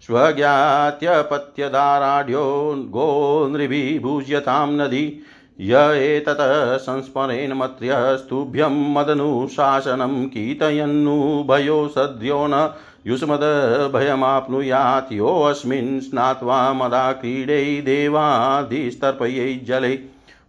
स्वज्ञात्यपत्यदाराढ्यो 0.01 2.86
गो 2.89 3.47
नृभिभुज्यतां 3.51 4.69
नदी 4.69 5.19
य 5.62 5.91
एतत् 5.95 6.82
संस्मरेण 6.82 7.53
मत्र्यस्तुभ्यं 7.53 8.93
मदनुशासनं 8.93 10.28
कीर्तयन्नुभयो 10.28 11.88
सद्यो 11.88 12.47
न 12.49 12.74
युष्मद्भयमाप्नुयात् 13.07 15.14
योऽस्मिन् 15.14 16.01
स्नात्वा 16.01 16.74
मदा 16.74 17.12
क्रीडै 17.12 17.82
देवाधिस्तर्पयै 17.82 19.62
जले। 19.68 19.99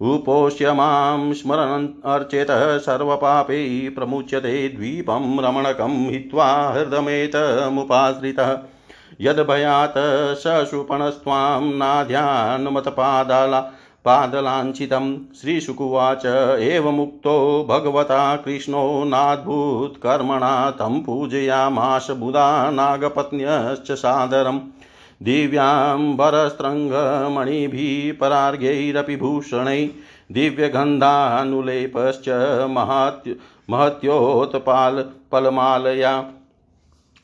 उपोष्य 0.01 0.73
माँ 0.73 1.35
स्मरन् 1.35 1.89
अर्चेत 2.05 2.81
सर्वपापै 2.81 3.93
प्रमुच्यते 3.95 4.69
द्वीपं 4.69 5.45
रमणकं 5.45 6.11
हित्वा 6.11 6.69
हृदमेतमुपाश्रितः। 6.69 8.59
यद्भयात् 9.21 10.39
सशुपणस्त्वां 10.39 11.75
नाध्यान्मतपादाला। 11.75 13.73
पादलाञ्छितं 14.05 15.16
श्रीशुकुवाच 15.40 16.26
एवमुक्तो 16.26 17.66
भगवता 17.68 18.36
कृष्णो 18.36 19.05
नाद्भुतकर्मणा 19.05 20.70
तं 20.70 21.03
पूजयामाश 21.03 22.11
बुधा 22.20 22.70
नागपत्न्यश्च 22.70 23.98
सादरम् 23.98 24.61
दिव्याम्बरस्त्रङ्गमणिभिः 25.22 28.18
परार्घ्यैरपि 28.20 29.16
भूषणैः 29.16 29.88
दिव्यगन्धानुलेपश्च 30.32 32.28
महत्य 32.70 33.36
महत्योत्पालपलमालया 33.70 36.20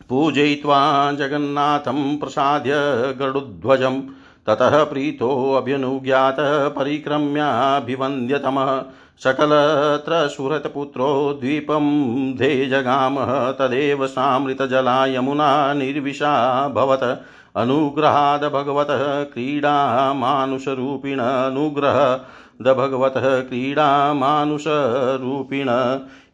पूजयित्वा 0.09 1.13
जगन्नाथं 1.13 2.19
प्रसाद्य 2.19 2.73
गरुध्वजम् 3.21 4.03
ततः 4.49 4.85
प्रीतोऽभ्यनुज्ञातः 4.85 6.69
परिक्रम्याभिवन्द्यतमः। 6.69 8.83
सकलत्र 9.19 10.29
सुहृतपुत्रो 10.29 11.39
द्वीपं 11.41 12.35
धे 12.35 12.67
जगामः 12.67 13.51
तदेव 13.51 14.07
सामृतजला 14.07 15.07
यमुना 15.07 15.75
निर्विशा 15.75 16.69
भवत। 16.69 17.25
अनुग्रहाद 17.57 18.45
भगवतः 18.45 19.25
क्रीडामानुषरूपिण 19.25 21.19
अनुग्रहद 21.19 22.69
भगवतः 22.69 23.41
क्रीडामानुषरूपिण। 23.41 25.67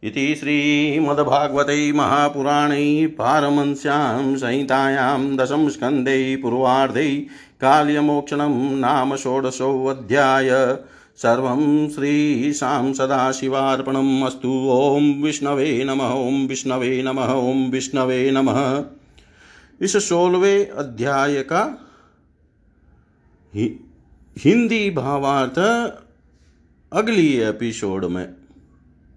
इति 0.05 0.35
श्रीमद्भागवते 0.35 1.93
महापुराणे 1.93 3.07
पारमंस्यां 3.07 4.37
संहितायां 4.37 5.37
दशमस्कन्धे 5.37 6.37
पूर्वार्धे 6.37 7.27
काल्यमोक्षणं 7.65 8.55
नाम 8.79 9.15
षोडशोऽध्याय. 9.17 10.51
सर्वं 11.17 11.89
श्रीशां 11.89 12.93
सदाशिवार्पणम् 12.93 14.23
अस्तु। 14.23 14.53
ॐ 14.71 15.23
विष्णवे 15.23 15.85
नमः, 15.85 16.11
ॐ 16.11 16.47
विष्णवे 16.47 17.03
नमः, 17.03 17.31
ॐ 17.33 17.71
विष्णवे 17.71 18.31
नमः। 18.31 18.85
इस 19.81 19.97
सोलहवें 20.09 20.71
अध्याय 20.71 21.43
का 21.43 21.63
हिंदी 24.39 24.91
भावार्थ 24.91 25.59
अगली 26.93 27.29
एपिसोड 27.41 28.05
में 28.05 28.27